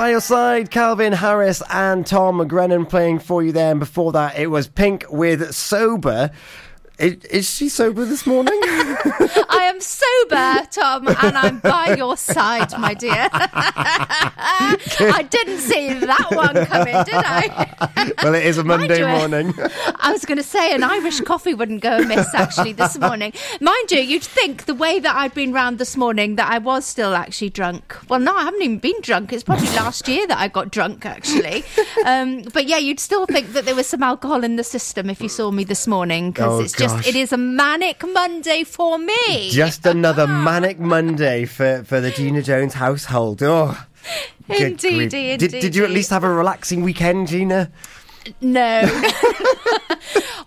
By 0.05 0.11
your 0.11 0.21
side, 0.21 0.69
Calvin 0.69 1.13
Harris 1.13 1.63
and 1.67 2.05
Tom 2.05 2.37
McGrennan 2.37 2.87
playing 2.87 3.17
for 3.17 3.41
you 3.41 3.51
there. 3.51 3.71
And 3.71 3.79
before 3.79 4.11
that, 4.11 4.37
it 4.37 4.51
was 4.51 4.67
Pink 4.67 5.03
with 5.09 5.55
Sober. 5.55 6.29
Is, 6.99 7.25
is 7.25 7.49
she 7.49 7.69
sober 7.69 8.05
this 8.05 8.27
morning? 8.27 8.53
I 9.05 9.71
am 9.73 9.79
sober, 9.81 10.67
Tom, 10.71 11.07
and 11.07 11.37
I'm 11.37 11.59
by 11.59 11.95
your 11.97 12.17
side, 12.17 12.71
my 12.79 12.93
dear. 12.93 13.27
I 13.31 15.25
didn't 15.29 15.59
see 15.59 15.93
that 15.93 16.27
one 16.31 16.65
coming, 16.65 16.95
did 17.05 17.13
I? 17.15 18.13
well, 18.23 18.35
it 18.35 18.45
is 18.45 18.57
a 18.57 18.63
Monday 18.63 18.99
you, 18.99 19.07
morning. 19.07 19.53
I 19.99 20.11
was 20.11 20.25
going 20.25 20.37
to 20.37 20.43
say 20.43 20.73
an 20.73 20.83
Irish 20.83 21.21
coffee 21.21 21.53
wouldn't 21.53 21.81
go 21.81 21.97
amiss 21.97 22.33
actually 22.33 22.73
this 22.73 22.97
morning. 23.05 23.33
Mind 23.61 23.91
you, 23.91 23.99
you'd 23.99 24.23
think 24.23 24.65
the 24.65 24.73
way 24.75 24.99
that 24.99 25.15
I'd 25.15 25.33
been 25.33 25.53
round 25.53 25.77
this 25.77 25.95
morning 25.97 26.35
that 26.35 26.51
I 26.51 26.57
was 26.57 26.85
still 26.85 27.15
actually 27.15 27.49
drunk. 27.49 27.95
Well, 28.09 28.19
no, 28.19 28.35
I 28.35 28.43
haven't 28.43 28.61
even 28.61 28.79
been 28.79 28.99
drunk. 29.01 29.31
It's 29.33 29.43
probably 29.43 29.67
last 29.69 30.07
year 30.07 30.25
that 30.27 30.37
I 30.37 30.47
got 30.47 30.71
drunk 30.71 31.05
actually. 31.05 31.63
Um, 32.05 32.43
but 32.53 32.67
yeah, 32.67 32.77
you'd 32.77 32.99
still 32.99 33.25
think 33.25 33.53
that 33.53 33.65
there 33.65 33.75
was 33.75 33.87
some 33.87 34.03
alcohol 34.03 34.43
in 34.43 34.55
the 34.55 34.63
system 34.63 35.09
if 35.09 35.21
you 35.21 35.29
saw 35.29 35.51
me 35.51 35.63
this 35.63 35.87
morning 35.87 36.31
because 36.31 36.59
Oh, 36.59 36.63
it's 36.63 36.73
just 36.73 37.07
it 37.07 37.15
is 37.15 37.33
a 37.33 37.37
manic 37.37 38.03
Monday 38.05 38.63
for 38.63 38.94
me. 38.97 39.49
Just 39.49 39.85
ah. 39.85 39.91
another 39.91 40.27
manic 40.27 40.79
Monday 40.79 41.45
for, 41.45 41.83
for 41.83 42.01
the 42.01 42.11
Gina 42.11 42.41
Jones 42.41 42.75
household. 42.75 43.41
Oh, 43.43 43.85
good 44.47 44.83
Indeedy. 44.83 45.37
Did, 45.37 45.51
did 45.51 45.75
you 45.75 45.83
at 45.83 45.91
least 45.91 46.09
have 46.09 46.23
a 46.23 46.29
relaxing 46.29 46.81
weekend, 46.81 47.27
Gina? 47.27 47.71
No. 48.41 48.81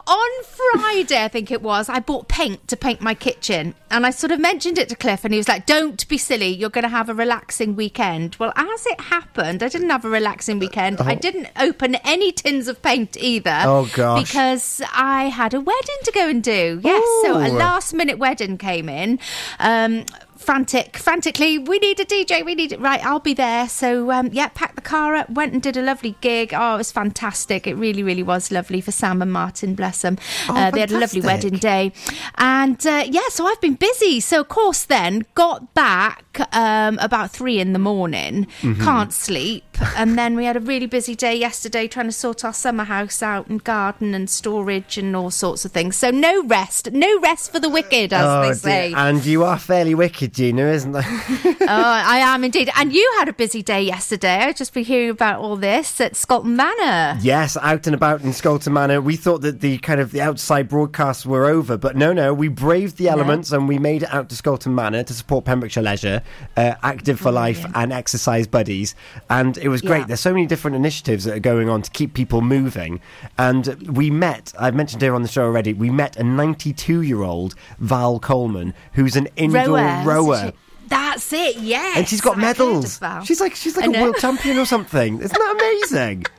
On 0.06 0.44
Friday, 0.44 1.22
I 1.22 1.28
think 1.28 1.50
it 1.50 1.60
was, 1.62 1.88
I 1.90 2.00
bought 2.00 2.28
paint 2.28 2.66
to 2.68 2.76
paint 2.76 3.00
my 3.02 3.14
kitchen. 3.14 3.74
And 3.90 4.06
I 4.06 4.10
sort 4.10 4.30
of 4.32 4.40
mentioned 4.40 4.78
it 4.78 4.88
to 4.88 4.96
Cliff, 4.96 5.24
and 5.24 5.34
he 5.34 5.38
was 5.38 5.48
like, 5.48 5.66
Don't 5.66 6.06
be 6.08 6.16
silly. 6.16 6.48
You're 6.48 6.70
going 6.70 6.82
to 6.84 6.88
have 6.88 7.08
a 7.10 7.14
relaxing 7.14 7.76
weekend. 7.76 8.36
Well, 8.38 8.52
as 8.56 8.86
it 8.86 9.00
happened, 9.00 9.62
I 9.62 9.68
didn't 9.68 9.90
have 9.90 10.04
a 10.04 10.08
relaxing 10.08 10.58
weekend. 10.58 11.00
I 11.00 11.12
Oh. 11.12 11.16
didn't 11.16 11.48
open 11.60 11.96
any 11.96 12.32
tins 12.32 12.68
of 12.68 12.80
paint 12.82 13.16
either. 13.18 13.60
Oh, 13.64 13.88
gosh. 13.94 14.28
Because 14.28 14.82
I 14.94 15.24
had 15.24 15.52
a 15.54 15.60
wedding 15.60 15.96
to 16.04 16.12
go 16.12 16.28
and 16.28 16.42
do. 16.42 16.80
Yes. 16.82 17.04
So 17.22 17.36
a 17.36 17.48
last 17.48 17.92
minute 17.92 18.18
wedding 18.18 18.56
came 18.58 18.88
in. 18.88 19.18
Um, 19.58 20.04
frantic, 20.52 20.96
frantically, 20.96 21.58
we 21.58 21.78
need 21.78 22.00
a 22.00 22.06
DJ, 22.06 22.42
we 22.42 22.54
need 22.54 22.72
it. 22.72 22.80
Right, 22.80 23.04
I'll 23.04 23.20
be 23.20 23.34
there. 23.34 23.68
So, 23.68 24.10
um, 24.10 24.30
yeah, 24.32 24.48
packed 24.48 24.76
the 24.76 24.80
car 24.80 25.14
up, 25.14 25.28
went 25.28 25.52
and 25.52 25.60
did 25.60 25.76
a 25.76 25.82
lovely 25.82 26.16
gig. 26.22 26.54
Oh, 26.54 26.76
it 26.76 26.78
was 26.78 26.90
fantastic. 26.90 27.66
It 27.66 27.74
really, 27.74 28.02
really 28.02 28.22
was 28.22 28.50
lovely 28.50 28.80
for 28.80 28.90
Sam 28.90 29.20
and 29.20 29.30
Martin, 29.30 29.74
bless 29.74 30.00
them. 30.00 30.16
Oh, 30.48 30.56
uh, 30.56 30.70
they 30.70 30.80
had 30.80 30.90
a 30.90 30.98
lovely 30.98 31.20
wedding 31.20 31.58
day. 31.58 31.92
And 32.38 32.80
uh, 32.86 33.04
yeah, 33.06 33.28
so 33.28 33.44
I've 33.46 33.60
been 33.60 33.74
busy. 33.74 34.20
So, 34.20 34.40
of 34.40 34.48
course, 34.48 34.84
then 34.84 35.26
got 35.34 35.74
back 35.74 36.24
um, 36.56 36.98
about 36.98 37.30
three 37.30 37.60
in 37.60 37.74
the 37.74 37.78
morning, 37.78 38.46
Mhm. 38.62 38.82
can't 38.82 39.12
sleep. 39.12 39.64
And 39.96 40.16
then 40.18 40.34
we 40.34 40.46
had 40.46 40.56
a 40.56 40.60
really 40.60 40.86
busy 40.86 41.14
day 41.14 41.34
yesterday 41.36 41.86
trying 41.88 42.06
to 42.06 42.12
sort 42.12 42.42
our 42.42 42.54
summer 42.54 42.84
house 42.84 43.22
out 43.22 43.48
and 43.48 43.62
garden 43.62 44.14
and 44.14 44.30
storage 44.30 44.96
and 44.96 45.14
all 45.14 45.30
sorts 45.30 45.66
of 45.66 45.72
things. 45.72 45.94
So, 45.96 46.10
no 46.10 46.42
rest, 46.44 46.90
no 46.92 47.20
rest 47.20 47.52
for 47.52 47.60
the 47.60 47.68
wicked, 47.68 48.14
as 48.14 48.24
oh, 48.24 48.48
they 48.48 48.54
say. 48.54 48.88
dear. 48.88 48.98
And 48.98 49.26
you 49.26 49.44
are 49.44 49.58
fairly 49.58 49.94
wicked, 49.94 50.37
Gina, 50.38 50.70
isn't 50.70 50.92
there? 50.92 51.02
oh, 51.04 51.56
I 51.68 52.18
am 52.18 52.44
indeed. 52.44 52.70
And 52.76 52.92
you 52.92 53.14
had 53.18 53.28
a 53.28 53.32
busy 53.32 53.60
day 53.60 53.82
yesterday. 53.82 54.36
I've 54.36 54.54
just 54.54 54.72
been 54.72 54.84
hearing 54.84 55.10
about 55.10 55.40
all 55.40 55.56
this 55.56 56.00
at 56.00 56.12
Scolton 56.12 56.54
Manor. 56.54 57.18
Yes, 57.20 57.56
out 57.56 57.88
and 57.88 57.94
about 57.96 58.20
in 58.20 58.30
Scolton 58.30 58.70
Manor. 58.70 59.00
We 59.00 59.16
thought 59.16 59.40
that 59.40 59.62
the 59.62 59.78
kind 59.78 60.00
of 60.00 60.12
the 60.12 60.20
outside 60.20 60.68
broadcasts 60.68 61.26
were 61.26 61.46
over, 61.46 61.76
but 61.76 61.96
no, 61.96 62.12
no. 62.12 62.32
We 62.32 62.46
braved 62.46 62.98
the 62.98 63.08
elements 63.08 63.50
and 63.50 63.66
we 63.66 63.80
made 63.80 64.04
it 64.04 64.14
out 64.14 64.28
to 64.28 64.36
Scolton 64.36 64.74
Manor 64.74 65.02
to 65.02 65.12
support 65.12 65.44
Pembrokeshire 65.44 65.82
Leisure, 65.82 66.22
uh, 66.56 66.74
Active 66.84 67.18
for 67.18 67.32
Life, 67.32 67.66
and 67.74 67.92
Exercise 67.92 68.46
Buddies. 68.46 68.94
And 69.28 69.58
it 69.58 69.70
was 69.70 69.80
great. 69.80 70.02
Yeah. 70.02 70.06
There's 70.06 70.20
so 70.20 70.32
many 70.32 70.46
different 70.46 70.76
initiatives 70.76 71.24
that 71.24 71.34
are 71.34 71.40
going 71.40 71.68
on 71.68 71.82
to 71.82 71.90
keep 71.90 72.14
people 72.14 72.42
moving. 72.42 73.00
And 73.38 73.66
we 73.90 74.08
met, 74.08 74.52
I've 74.56 74.76
mentioned 74.76 75.02
here 75.02 75.16
on 75.16 75.22
the 75.22 75.28
show 75.28 75.42
already, 75.42 75.72
we 75.72 75.90
met 75.90 76.16
a 76.16 76.22
92 76.22 77.02
year 77.02 77.22
old 77.22 77.56
Val 77.80 78.20
Coleman, 78.20 78.72
who's 78.92 79.16
an 79.16 79.26
indoor 79.34 79.78
Rower, 80.04 80.27
rower. 80.28 80.52
That's 80.88 81.32
it, 81.32 81.56
yes. 81.58 81.98
And 81.98 82.08
she's 82.08 82.20
got 82.20 82.32
I've 82.36 82.40
medals. 82.42 82.98
She's 83.24 83.40
like 83.40 83.54
she's 83.54 83.76
like 83.76 83.86
a 83.94 84.02
world 84.02 84.16
champion 84.16 84.58
or 84.58 84.64
something. 84.64 85.20
Isn't 85.20 85.30
that 85.38 85.54
amazing? 85.56 86.24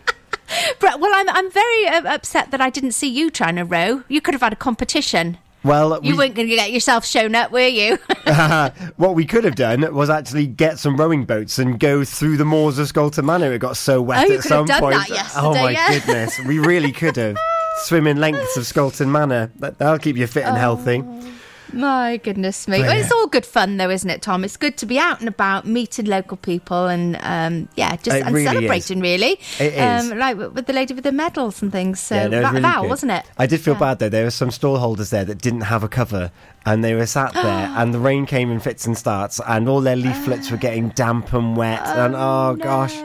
But, 0.79 0.99
well, 0.99 1.11
I'm, 1.13 1.29
I'm 1.29 1.51
very 1.51 1.87
uh, 1.87 2.11
upset 2.15 2.49
that 2.49 2.59
I 2.59 2.71
didn't 2.71 2.93
see 2.93 3.07
you 3.07 3.29
trying 3.29 3.55
to 3.57 3.63
row. 3.63 4.03
You 4.07 4.19
could 4.19 4.33
have 4.33 4.41
had 4.41 4.51
a 4.51 4.55
competition. 4.55 5.37
Well, 5.63 5.99
You 6.03 6.13
we- 6.13 6.17
weren't 6.17 6.33
going 6.33 6.49
to 6.49 6.55
get 6.55 6.71
yourself 6.71 7.05
shown 7.05 7.35
up, 7.35 7.51
were 7.51 7.67
you? 7.67 7.97
what 8.97 9.13
we 9.13 9.25
could 9.25 9.43
have 9.43 9.53
done 9.55 9.93
was 9.93 10.09
actually 10.09 10.47
get 10.47 10.79
some 10.79 10.97
rowing 10.97 11.25
boats 11.25 11.59
and 11.59 11.79
go 11.79 12.03
through 12.03 12.37
the 12.37 12.45
moors 12.45 12.79
of 12.79 12.91
Scolton 12.91 13.25
Manor. 13.25 13.53
It 13.53 13.59
got 13.59 13.77
so 13.77 14.01
wet 14.01 14.27
Oh, 14.27 14.33
at 14.33 14.43
some 14.43 14.67
point. 14.67 14.97
oh 15.35 15.53
my 15.53 15.71
yeah. 15.71 15.99
goodness, 15.99 16.39
we 16.47 16.57
really 16.57 16.91
could 16.91 17.15
have. 17.17 17.37
Swim 17.83 18.07
in 18.07 18.17
lengths 18.19 18.57
of 18.57 18.63
Scolton 18.63 19.09
Manor. 19.09 19.51
That, 19.57 19.77
that'll 19.77 19.99
keep 19.99 20.17
you 20.17 20.25
fit 20.25 20.45
and 20.45 20.57
healthy. 20.57 21.03
My 21.73 22.17
goodness 22.17 22.67
me. 22.67 22.79
Well, 22.79 22.97
it's 22.97 23.11
all 23.11 23.27
good 23.27 23.45
fun, 23.45 23.77
though, 23.77 23.89
isn't 23.89 24.09
it, 24.09 24.21
Tom? 24.21 24.43
It's 24.43 24.57
good 24.57 24.77
to 24.77 24.85
be 24.85 24.97
out 24.97 25.19
and 25.19 25.27
about, 25.27 25.65
meeting 25.65 26.05
local 26.05 26.37
people, 26.37 26.87
and 26.87 27.17
um, 27.21 27.69
yeah, 27.75 27.95
just 27.97 28.17
It 28.17 28.25
and 28.25 28.33
really 28.33 28.47
celebrating, 28.47 28.99
really. 29.01 29.39
It 29.59 29.73
is. 29.73 30.11
Um, 30.11 30.17
like 30.17 30.37
with 30.37 30.65
the 30.65 30.73
lady 30.73 30.93
with 30.93 31.03
the 31.03 31.11
medals 31.11 31.61
and 31.61 31.71
things. 31.71 31.99
So 31.99 32.15
Yeah, 32.15 32.27
no, 32.27 32.41
was 32.41 32.49
really 32.51 32.61
vow, 32.61 32.87
wasn't 32.87 33.11
it? 33.11 33.25
I 33.37 33.45
did 33.45 33.61
feel 33.61 33.75
bad 33.75 33.99
though. 33.99 34.09
There 34.09 34.23
were 34.25 34.31
some 34.31 34.51
stall 34.51 34.77
holders 34.77 35.09
there 35.09 35.25
that 35.25 35.41
didn't 35.41 35.61
have 35.61 35.83
a 35.83 35.89
cover, 35.89 36.31
and 36.65 36.83
they 36.83 36.95
were 36.95 37.05
sat 37.05 37.33
there, 37.33 37.43
and 37.77 37.93
the 37.93 37.99
rain 37.99 38.25
came 38.25 38.51
in 38.51 38.59
fits 38.59 38.85
and 38.85 38.97
starts, 38.97 39.39
and 39.47 39.69
all 39.69 39.81
their 39.81 39.95
leaflets 39.95 40.51
were 40.51 40.57
getting 40.57 40.89
damp 40.95 41.33
and 41.33 41.55
wet, 41.55 41.85
and 41.85 42.15
oh 42.15 42.55
gosh. 42.59 42.95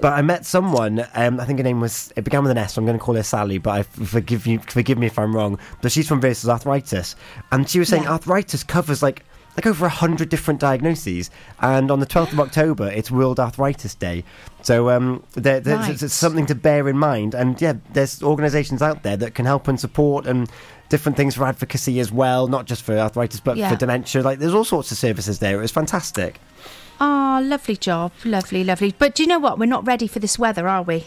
But 0.00 0.12
I 0.12 0.22
met 0.22 0.46
someone. 0.46 1.04
Um, 1.14 1.40
I 1.40 1.44
think 1.44 1.58
her 1.58 1.62
name 1.64 1.80
was. 1.80 2.12
It 2.16 2.22
began 2.24 2.42
with 2.42 2.50
an 2.52 2.58
S. 2.58 2.74
So 2.74 2.80
I'm 2.80 2.86
going 2.86 2.98
to 2.98 3.04
call 3.04 3.16
her 3.16 3.22
Sally. 3.22 3.58
But 3.58 3.70
I 3.70 3.82
forgive 3.82 4.46
you. 4.46 4.60
Forgive 4.60 4.96
me 4.96 5.06
if 5.06 5.18
I'm 5.18 5.34
wrong. 5.34 5.58
But 5.82 5.92
she's 5.92 6.06
from 6.06 6.20
Versus 6.20 6.48
Arthritis, 6.48 7.16
and 7.52 7.68
she 7.68 7.78
was 7.78 7.88
saying 7.88 8.04
Yeah. 8.04 8.07
Arthritis 8.08 8.64
covers 8.64 9.02
like 9.02 9.24
like 9.56 9.66
over 9.66 9.86
a 9.86 9.88
hundred 9.88 10.28
different 10.28 10.60
diagnoses. 10.60 11.30
And 11.60 11.90
on 11.90 11.98
the 11.98 12.06
12th 12.06 12.32
of 12.32 12.38
October, 12.38 12.86
it's 12.88 13.10
World 13.10 13.40
Arthritis 13.40 13.92
Day. 13.96 14.22
So 14.62 14.88
um, 14.90 15.24
there, 15.32 15.58
there's 15.58 15.78
Right. 15.80 15.88
it's- 15.90 16.02
it's 16.04 16.14
something 16.14 16.46
to 16.46 16.54
bear 16.54 16.88
in 16.88 16.96
mind. 16.96 17.34
And 17.34 17.60
yeah, 17.60 17.72
there's 17.92 18.22
organisations 18.22 18.82
out 18.82 19.02
there 19.02 19.16
that 19.16 19.34
can 19.34 19.46
help 19.46 19.66
and 19.66 19.80
support 19.80 20.28
and 20.28 20.48
different 20.90 21.16
things 21.16 21.34
for 21.34 21.44
advocacy 21.44 21.98
as 21.98 22.12
well, 22.12 22.46
not 22.46 22.66
just 22.66 22.82
for 22.82 22.96
arthritis 22.96 23.40
but 23.40 23.56
Yeah. 23.56 23.68
for 23.70 23.74
dementia. 23.76 24.22
Like 24.22 24.38
there's 24.38 24.54
all 24.54 24.64
sorts 24.64 24.92
of 24.92 24.98
services 24.98 25.40
there. 25.40 25.58
It 25.58 25.62
was 25.62 25.72
fantastic. 25.72 26.38
Oh, 27.00 27.40
lovely 27.44 27.76
job. 27.76 28.10
Lovely, 28.24 28.64
lovely. 28.64 28.94
But 28.96 29.14
do 29.14 29.22
you 29.22 29.28
know 29.28 29.38
what? 29.38 29.58
We're 29.58 29.66
not 29.66 29.86
ready 29.86 30.06
for 30.08 30.18
this 30.20 30.36
weather, 30.38 30.66
are 30.68 30.82
we? 30.82 30.96